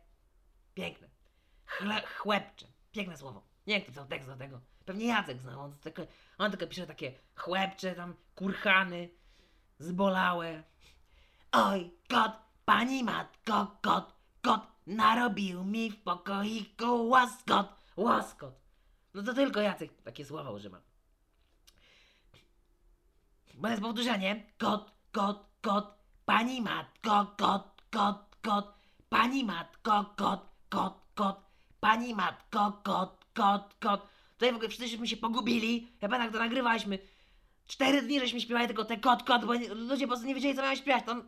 Piękne. 0.74 1.08
Chle, 1.66 2.02
chłepcze. 2.18 2.66
Piękne 2.92 3.16
słowo. 3.16 3.42
Nie 3.66 3.74
wiem, 3.74 3.82
kto 3.82 3.92
pisał 3.92 4.06
tekst 4.06 4.28
do 4.28 4.36
tego. 4.36 4.60
Pewnie 4.84 5.06
Jacek 5.06 5.38
znał. 5.40 5.60
On 5.60 5.78
tylko, 5.78 6.02
on 6.38 6.50
tylko 6.50 6.66
pisze 6.66 6.86
takie 6.86 7.12
chłepcze, 7.36 7.94
tam 7.94 8.14
kurchany, 8.34 9.08
zbolałe. 9.78 10.62
Oj, 11.52 11.90
kot, 12.08 12.32
pani 12.64 13.04
matko, 13.04 13.76
kot, 13.82 14.14
kot, 14.42 14.66
narobił 14.86 15.64
mi 15.64 15.90
w 15.90 16.02
pokoiku 16.02 17.08
łaskot, 17.08 17.74
łaskot. 17.96 18.54
No 19.14 19.22
to 19.22 19.34
tylko 19.34 19.60
Jacek 19.60 20.02
takie 20.02 20.24
słowa 20.24 20.50
używa. 20.50 20.80
Jest 23.62 23.82
powtórzenie. 23.82 24.42
Kot, 24.58 24.90
kot, 25.12 25.46
kot, 25.62 25.94
pani 26.24 26.60
matko, 26.60 27.26
kot, 27.38 27.82
kot, 27.90 28.36
kot, 28.42 28.74
pani 29.08 29.44
matko, 29.44 30.14
kot, 30.16 30.40
kot, 30.68 30.94
kot, 31.14 31.36
pani 31.80 32.14
matko, 32.14 32.72
kot, 32.84 33.24
kot, 33.34 33.74
kot. 33.80 34.08
Tutaj 34.32 34.52
w 34.52 34.54
ogóle 34.54 34.68
wszyscyśmy 34.68 35.08
się 35.08 35.16
pogubili. 35.16 35.88
Ja 36.00 36.08
pamiętam, 36.08 36.32
to 36.32 36.38
nagrywaliśmy. 36.38 36.98
Cztery 37.66 38.02
dni 38.02 38.20
żeśmy 38.20 38.40
śpiewali 38.40 38.66
tylko 38.66 38.84
te 38.84 38.96
kot, 38.96 39.22
kot, 39.22 39.44
bo 39.44 39.52
ludzie 39.74 40.04
po 40.04 40.10
prostu 40.10 40.26
nie 40.26 40.34
wiedzieli, 40.34 40.54
co 40.54 40.62
mają 40.62 40.76
śpiewać. 40.76 41.04
Tam 41.04 41.22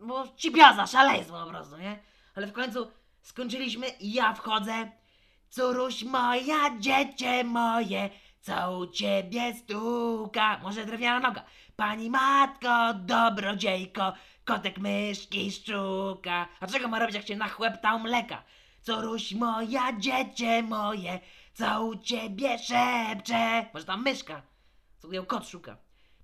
było 0.00 0.28
cipiaza, 0.36 0.86
szaleństwo 0.86 1.44
po 1.44 1.50
prostu, 1.50 1.76
nie? 1.76 1.98
Ale 2.34 2.46
w 2.46 2.52
końcu 2.52 2.86
skończyliśmy 3.22 3.88
i 3.88 4.12
ja 4.12 4.34
wchodzę. 4.34 4.92
Córuś 5.50 6.04
moja, 6.04 6.78
dziecię 6.78 7.44
moje, 7.44 8.10
co 8.40 8.78
u 8.78 8.86
ciebie 8.86 9.54
stuka? 9.54 10.58
Może 10.62 10.86
drewniana 10.86 11.28
noga. 11.28 11.44
Pani 11.76 12.10
matko, 12.10 12.94
dobrodziejko, 12.94 14.12
kotek 14.44 14.78
myszki 14.78 15.52
szczuka. 15.52 16.48
A 16.60 16.66
czego 16.66 16.88
ma 16.88 16.98
robić, 16.98 17.14
jak 17.14 17.26
się 17.26 17.36
nachłeptał 17.36 17.98
mleka? 17.98 18.42
Córuś 18.82 19.32
moja, 19.32 19.98
dziecię 19.98 20.62
moje, 20.62 21.20
co 21.54 21.84
u 21.84 21.96
ciebie 21.96 22.58
szepcze? 22.58 23.66
Może 23.74 23.86
tam 23.86 24.02
myszka, 24.02 24.42
co 24.98 25.12
ją 25.12 25.26
kot 25.26 25.48
szuka. 25.48 25.76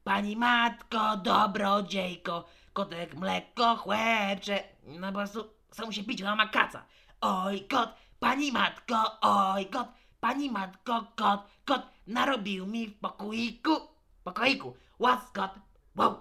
Pani 0.04 0.36
matko, 0.36 1.16
dobrodziejko, 1.16 2.44
kotek 2.72 3.14
mleko 3.14 3.76
chłepcze. 3.76 4.64
No 4.86 5.06
po 5.06 5.12
prostu 5.12 5.44
chcą 5.70 5.92
się 5.92 6.04
pić, 6.04 6.22
ona 6.22 6.36
ma 6.36 6.48
kaca. 6.48 6.84
Oj 7.20 7.66
kot, 7.68 7.94
pani 8.20 8.52
matko, 8.52 9.20
oj 9.20 9.66
kot, 9.66 9.88
pani 10.24 10.50
matko, 10.50 11.12
kot, 11.16 11.40
kot, 11.64 11.82
narobił 12.06 12.66
mi 12.66 12.86
w 12.86 12.98
pokoiku, 12.98 13.76
pokoiku, 14.24 14.76
łaskot, 14.98 15.50
wow. 15.96 16.20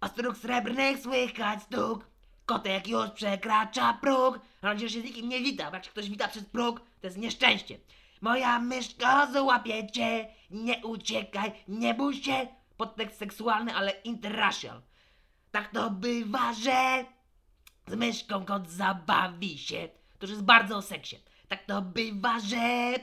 A 0.00 0.08
dróg 0.08 0.36
srebrnych 0.36 0.98
słychać 0.98 1.62
stuk, 1.62 2.06
kotek 2.46 2.88
już 2.88 3.10
przekracza 3.10 3.92
próg, 3.92 4.40
ale 4.62 4.72
on 4.72 4.78
się 4.78 4.88
z 4.88 5.04
nikim 5.04 5.28
nie 5.28 5.40
wita, 5.40 5.70
bo 5.70 5.76
jak 5.76 5.88
ktoś 5.88 6.10
wita 6.10 6.28
przez 6.28 6.44
próg, 6.44 6.80
to 7.00 7.06
jest 7.06 7.18
nieszczęście. 7.18 7.78
Moja 8.20 8.58
myszko, 8.58 9.26
złapie 9.32 9.90
cię, 9.90 10.28
nie 10.50 10.76
uciekaj, 10.84 11.52
nie 11.68 11.94
bój 11.94 12.14
się. 12.22 12.46
Podtekst 12.76 13.18
seksualny, 13.18 13.74
ale 13.74 13.90
interracial. 13.90 14.82
Tak 15.50 15.72
to 15.72 15.90
bywa, 15.90 16.54
że 16.54 17.04
z 17.86 17.94
myszką 17.94 18.44
kot 18.44 18.70
zabawi 18.70 19.58
się. 19.58 19.88
To 20.18 20.26
już 20.26 20.30
jest 20.30 20.44
bardzo 20.44 20.76
o 20.76 20.82
seksie. 20.82 21.16
Tak 21.48 21.64
to 21.64 21.82
bywa, 21.82 22.40
że... 22.40 22.94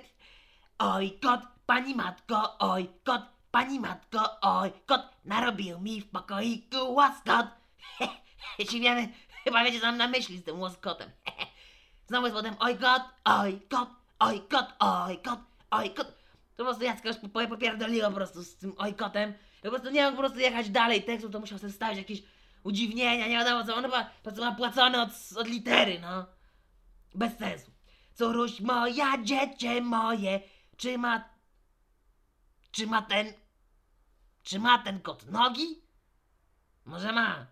Oj 0.79 1.19
kot, 1.21 1.41
pani 1.65 1.95
matko, 1.95 2.57
oj 2.59 2.89
kot, 3.03 3.21
pani 3.51 3.79
matko, 3.79 4.41
oj 4.41 4.71
kot, 4.85 5.01
narobił 5.25 5.79
mi 5.79 6.01
w 6.01 6.09
pokoiku 6.09 6.93
łaskot. 6.93 7.47
Wiemy, 8.71 9.09
chyba 9.43 9.63
wiecie 9.63 9.79
co 9.79 9.85
mam 9.85 9.97
na 9.97 10.07
myśli 10.07 10.37
z 10.37 10.43
tym 10.43 10.59
łaskotem. 10.59 11.09
Znowu 12.07 12.25
jest 12.25 12.37
potem 12.37 12.55
oj 12.59 12.77
kot, 12.77 13.01
oj 13.25 13.61
kot, 13.69 13.89
oj 14.19 14.41
kot, 14.49 14.65
oj 14.79 15.17
kot, 15.21 15.39
oj 15.71 15.89
kot. 15.93 16.07
To 16.07 16.57
po 16.57 16.63
prostu 16.63 16.83
Jacka 16.83 17.09
już 17.09 17.17
po- 17.17 17.47
popierdoliło 17.47 18.09
po 18.09 18.15
prostu 18.15 18.43
z 18.43 18.57
tym 18.57 18.73
oj 18.77 18.93
kotem. 18.93 19.33
Ja 19.63 19.63
po 19.63 19.69
prostu 19.69 19.89
nie 19.89 20.03
mógł 20.05 20.15
po 20.15 20.21
prostu 20.21 20.39
jechać 20.39 20.69
dalej 20.69 21.03
tekstu, 21.03 21.29
to 21.29 21.39
musiał 21.39 21.57
sobie 21.59 21.73
stawić 21.73 21.97
jakieś 21.97 22.23
udziwnienia, 22.63 23.27
nie 23.27 23.37
wiadomo 23.37 23.63
co. 23.65 23.75
On 23.75 23.83
chyba 23.83 24.03
po 24.03 24.23
prostu 24.23 24.41
ma 24.41 24.55
płacone 24.55 25.01
od, 25.01 25.09
od 25.37 25.47
litery, 25.47 25.99
no. 25.99 26.25
Bez 27.15 27.37
sensu. 27.37 27.71
Córuś 28.13 28.61
moja, 28.61 29.23
dziecię 29.23 29.81
moje, 29.81 30.39
czy 30.77 30.97
ma... 30.97 31.29
Czy 32.71 32.87
ma 32.87 33.01
ten... 33.01 33.33
Czy 34.43 34.59
ma 34.59 34.77
ten 34.77 35.01
kot 35.01 35.25
nogi? 35.25 35.81
Może 36.85 37.11
ma. 37.11 37.47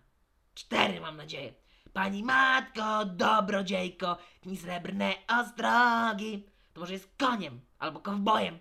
Cztery 0.54 1.00
mam 1.00 1.16
nadzieję. 1.16 1.54
Pani 1.92 2.22
matko, 2.22 3.04
dobrodziejko, 3.04 4.18
dni 4.42 4.56
srebrne 4.56 5.14
ostrogi. 5.28 6.44
To 6.72 6.80
może 6.80 6.92
jest 6.92 7.16
koniem 7.18 7.60
albo 7.78 8.00
kowbojem. 8.00 8.58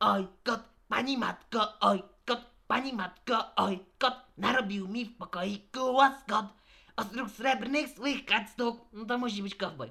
Oj, 0.00 0.28
kot, 0.44 0.60
pani 0.88 1.18
matko, 1.18 1.80
oj, 1.80 2.02
kot, 2.26 2.40
pani 2.66 2.92
matko, 2.92 3.54
oj, 3.56 3.78
kot, 3.98 4.14
narobił 4.36 4.88
mi 4.88 5.04
w 5.04 5.16
pokoiku 5.16 5.92
łoskot. 5.92 6.46
Ostróg 6.96 7.30
srebrnych 7.30 7.88
słychać 7.88 8.50
stuk. 8.50 8.80
No 8.92 9.04
to 9.04 9.18
musi 9.18 9.42
być 9.42 9.54
kowboj. 9.54 9.90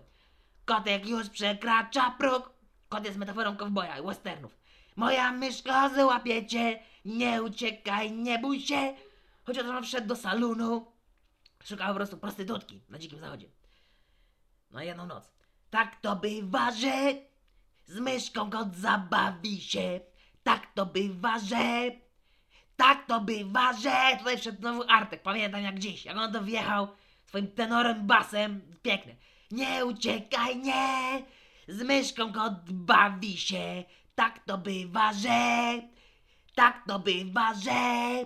Kotek 0.65 1.07
już 1.07 1.29
przekracza 1.29 2.11
próg. 2.11 2.52
Kot 2.93 3.05
jest 3.05 3.17
metaforą 3.17 3.57
kowboja 3.57 3.97
i 3.97 4.01
westernów. 4.01 4.57
Moja 4.95 5.31
myszko, 5.31 5.89
złapie 5.95 6.45
cię. 6.45 6.79
Nie 7.05 7.43
uciekaj, 7.43 8.11
nie 8.11 8.39
bój 8.39 8.61
się. 8.61 8.93
Od 9.47 9.57
razu 9.57 9.81
wszedł 9.83 10.07
do 10.07 10.15
salonu. 10.15 10.91
Szukał 11.63 11.87
po 11.87 11.95
prostu 11.95 12.17
prostytutki 12.17 12.81
na 12.89 12.99
dzikim 12.99 13.19
zachodzie. 13.19 13.47
No 14.71 14.81
jedną 14.81 15.05
noc. 15.05 15.33
Tak 15.69 15.95
to 16.01 16.15
bywa, 16.15 16.71
że 16.71 17.13
z 17.85 17.99
myszką 17.99 18.49
kot 18.49 18.75
zabawi 18.75 19.61
się. 19.61 19.99
Tak 20.43 20.73
to 20.73 20.85
bywa, 20.85 21.39
że... 21.39 21.91
Tak 22.75 23.05
to 23.07 23.21
bywa, 23.21 23.73
że... 23.73 24.17
Tutaj 24.17 24.37
wszedł 24.37 24.57
znowu 24.57 24.83
Artek, 24.89 25.21
pamiętam 25.21 25.61
jak 25.61 25.79
dziś. 25.79 26.05
Jak 26.05 26.17
on 26.17 26.33
to 26.33 26.43
wjechał 26.43 26.87
swoim 27.25 27.47
tenorem, 27.47 28.07
basem. 28.07 28.61
Piękne. 28.81 29.15
Nie 29.51 29.85
uciekaj, 29.85 30.57
nie! 30.57 31.23
Z 31.67 31.81
myszką 31.81 32.33
kot 32.33 32.71
bawi 32.71 33.37
się. 33.37 33.83
Tak 34.15 34.39
to 34.45 34.57
bywa, 34.57 35.13
że... 35.13 35.81
Tak 36.55 36.83
to 36.87 36.99
bywa, 36.99 37.53
że... 37.53 38.25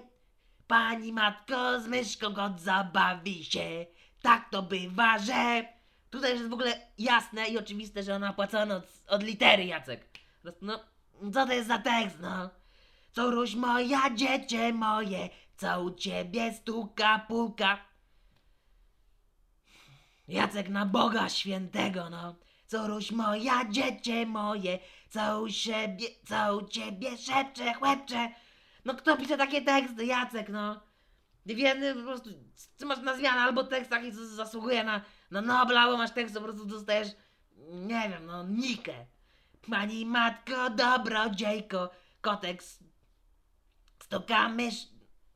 Pani 0.68 1.14
matko, 1.14 1.82
z 1.82 1.88
myszką 1.88 2.34
kot 2.34 2.62
zabawi 2.62 3.44
się. 3.44 3.86
Tak 4.22 4.50
to 4.50 4.62
bywa, 4.62 5.20
że... 5.20 5.66
Tutaj 6.10 6.32
jest 6.32 6.50
w 6.50 6.54
ogóle 6.54 6.88
jasne 6.98 7.48
i 7.48 7.58
oczywiste, 7.58 8.04
że 8.04 8.16
ona 8.16 8.34
płacona 8.34 8.76
od, 8.76 8.86
od 9.08 9.24
litery, 9.24 9.66
Jacek. 9.66 10.20
No, 10.62 10.80
co 11.34 11.46
to 11.46 11.54
jest 11.54 11.68
za 11.68 11.78
tekst, 11.78 12.18
no? 12.22 12.50
Córuś 13.12 13.56
moja, 13.56 14.16
dziecię 14.16 14.74
moje, 14.74 15.30
co 15.58 15.82
u 15.84 15.92
ciebie 15.92 16.54
stuka 16.54 17.20
puka. 17.20 17.78
Jacek 20.28 20.70
na 20.70 20.86
Boga 20.86 21.30
świętego, 21.30 22.10
no. 22.10 22.36
Córuś 22.68 23.12
moja, 23.12 23.66
dziecię 23.70 24.26
moje, 24.26 24.80
co 25.10 25.42
u 25.42 25.50
siebie, 25.50 26.08
co 26.26 26.58
u 26.58 26.68
ciebie 26.68 27.18
szepcze, 27.18 27.74
chłepcze. 27.74 28.30
No 28.86 28.96
kto 28.96 29.18
pisze 29.18 29.38
takie 29.38 29.62
teksty, 29.62 30.06
Jacek, 30.06 30.50
no? 30.50 30.82
Ty 31.48 31.56
wiemy, 31.56 31.96
po 31.96 32.02
prostu, 32.02 32.30
ty 32.78 32.86
masz 32.86 33.00
na 33.00 33.16
zmianę 33.18 33.42
albo 33.42 33.64
tekst 33.64 33.90
taki 33.90 34.12
z- 34.12 34.16
zasługuje 34.16 34.84
na, 34.84 35.02
na 35.32 35.42
Nobla, 35.42 35.82
albo 35.82 35.98
masz 35.98 36.12
tekst, 36.12 36.36
po 36.36 36.42
prostu 36.42 36.66
dostajesz, 36.66 37.08
nie 37.70 38.10
wiem, 38.10 38.26
no, 38.26 38.44
nikę. 38.44 39.06
Pani 39.70 40.06
matko, 40.06 40.70
dobrodziejko, 40.70 41.90
kotek 42.22 42.62
s- 42.64 42.84
stuka 44.04 44.50
mysz... 44.50 44.88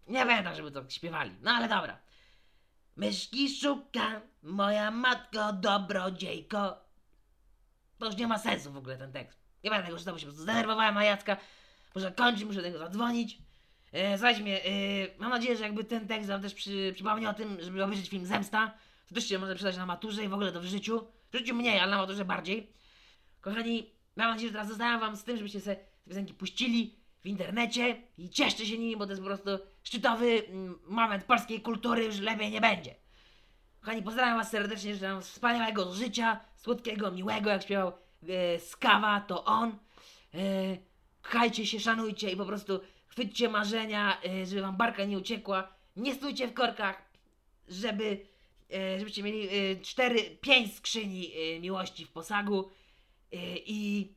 Nie 0.07 0.25
pamiętam, 0.25 0.55
żeby 0.55 0.71
to 0.71 0.89
śpiewali, 0.89 1.32
no 1.41 1.51
ale 1.51 1.67
dobra. 1.69 1.99
Myszki 2.95 3.49
szuka, 3.49 4.21
moja 4.43 4.91
matko, 4.91 5.53
dobrodziejko. 5.53 6.90
To 8.01 8.05
już 8.07 8.17
nie 8.17 8.27
ma 8.27 8.39
sensu 8.39 8.71
w 8.71 8.77
ogóle 8.77 8.97
ten 8.97 9.11
tekst. 9.11 9.39
Nie 9.63 9.69
będę 9.69 9.85
tego 9.85 9.99
czytał, 9.99 10.13
bo 10.13 10.19
się 10.19 10.25
po 10.25 10.29
prostu 10.29 10.43
zdenerwowałem 10.43 10.95
na 10.95 11.03
Jacka. 11.03 11.37
Muszę 11.95 12.11
kończyć, 12.11 12.43
muszę 12.43 12.61
do 12.61 12.67
niego 12.67 12.79
zadzwonić. 12.79 13.37
E, 13.91 14.17
słuchajcie 14.17 14.41
mnie, 14.41 14.65
e, 14.65 14.69
mam 15.17 15.29
nadzieję, 15.29 15.57
że 15.57 15.63
jakby 15.63 15.83
ten 15.83 16.07
tekst 16.07 16.29
wam 16.29 16.41
też 16.41 16.53
przy, 16.53 16.91
przypomni 16.95 17.27
o 17.27 17.33
tym, 17.33 17.57
żeby 17.61 17.83
obejrzeć 17.83 18.09
film 18.09 18.25
Zemsta. 18.25 18.73
To 19.07 19.15
też 19.15 19.29
się 19.29 19.39
może 19.39 19.55
przydać 19.55 19.77
na 19.77 19.85
maturze 19.85 20.23
i 20.23 20.27
w 20.27 20.33
ogóle 20.33 20.51
to 20.51 20.61
w 20.61 20.65
życiu. 20.65 21.07
W 21.31 21.37
życiu 21.37 21.55
mniej, 21.55 21.79
ale 21.79 21.91
na 21.91 21.97
maturze 21.97 22.25
bardziej. 22.25 22.73
Kochani, 23.41 23.89
mam 24.15 24.29
nadzieję, 24.29 24.49
że 24.49 24.53
teraz 24.53 24.67
zostawiam 24.67 24.99
wam 24.99 25.15
z 25.17 25.23
tym, 25.23 25.37
żebyście 25.37 25.59
sobie 25.59 25.75
te 25.75 26.09
piosenki 26.09 26.33
puścili 26.33 26.95
w 27.21 27.25
internecie 27.25 28.01
i 28.17 28.29
cieszcie 28.29 28.65
się 28.65 28.77
nimi, 28.77 28.97
bo 28.97 29.05
to 29.05 29.11
jest 29.11 29.21
po 29.21 29.27
prostu 29.27 29.49
szczytowy 29.83 30.47
mm, 30.47 30.79
moment 30.85 31.23
polskiej 31.23 31.61
kultury, 31.61 32.03
już 32.03 32.19
lepiej 32.19 32.51
nie 32.51 32.61
będzie. 32.61 32.95
Kochani, 33.82 34.03
pozdrawiam 34.03 34.38
was 34.38 34.51
serdecznie, 34.51 34.93
życzę 34.93 35.13
wam 35.13 35.21
wspaniałego 35.21 35.93
życia, 35.93 36.39
słodkiego, 36.55 37.11
miłego, 37.11 37.49
jak 37.49 37.63
śpiewał 37.63 37.91
e, 38.29 38.59
Skawa, 38.59 39.21
to 39.21 39.45
on. 39.45 39.69
E, 39.69 40.38
kochajcie 41.21 41.65
się, 41.65 41.79
szanujcie 41.79 42.32
i 42.32 42.38
po 42.38 42.45
prostu 42.45 42.79
chwyćcie 43.07 43.49
marzenia, 43.49 44.21
e, 44.23 44.45
żeby 44.45 44.61
wam 44.61 44.77
barka 44.77 45.05
nie 45.05 45.17
uciekła. 45.17 45.67
Nie 45.95 46.15
stójcie 46.15 46.47
w 46.47 46.53
korkach, 46.53 47.01
żeby, 47.67 48.25
e, 48.73 48.99
żebyście 48.99 49.23
mieli 49.23 49.49
e, 49.49 49.75
cztery, 49.75 50.38
pięć 50.41 50.75
skrzyni 50.75 51.32
e, 51.34 51.59
miłości 51.59 52.05
w 52.05 52.11
posagu 52.11 52.69
e, 53.34 53.38
i 53.57 54.11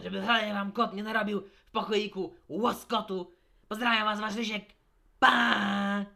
żeby 0.00 0.22
wcale 0.22 0.54
wam 0.54 0.72
kot 0.72 0.94
nie 0.94 1.02
narobił 1.02 1.42
w 1.66 1.70
pokoiku 1.70 2.34
łoskotu. 2.48 3.32
Pozdrawiam 3.68 4.04
was, 4.04 4.20
wasz 4.20 4.34
Rysiek. 4.34 4.64
Pa! 5.18 6.15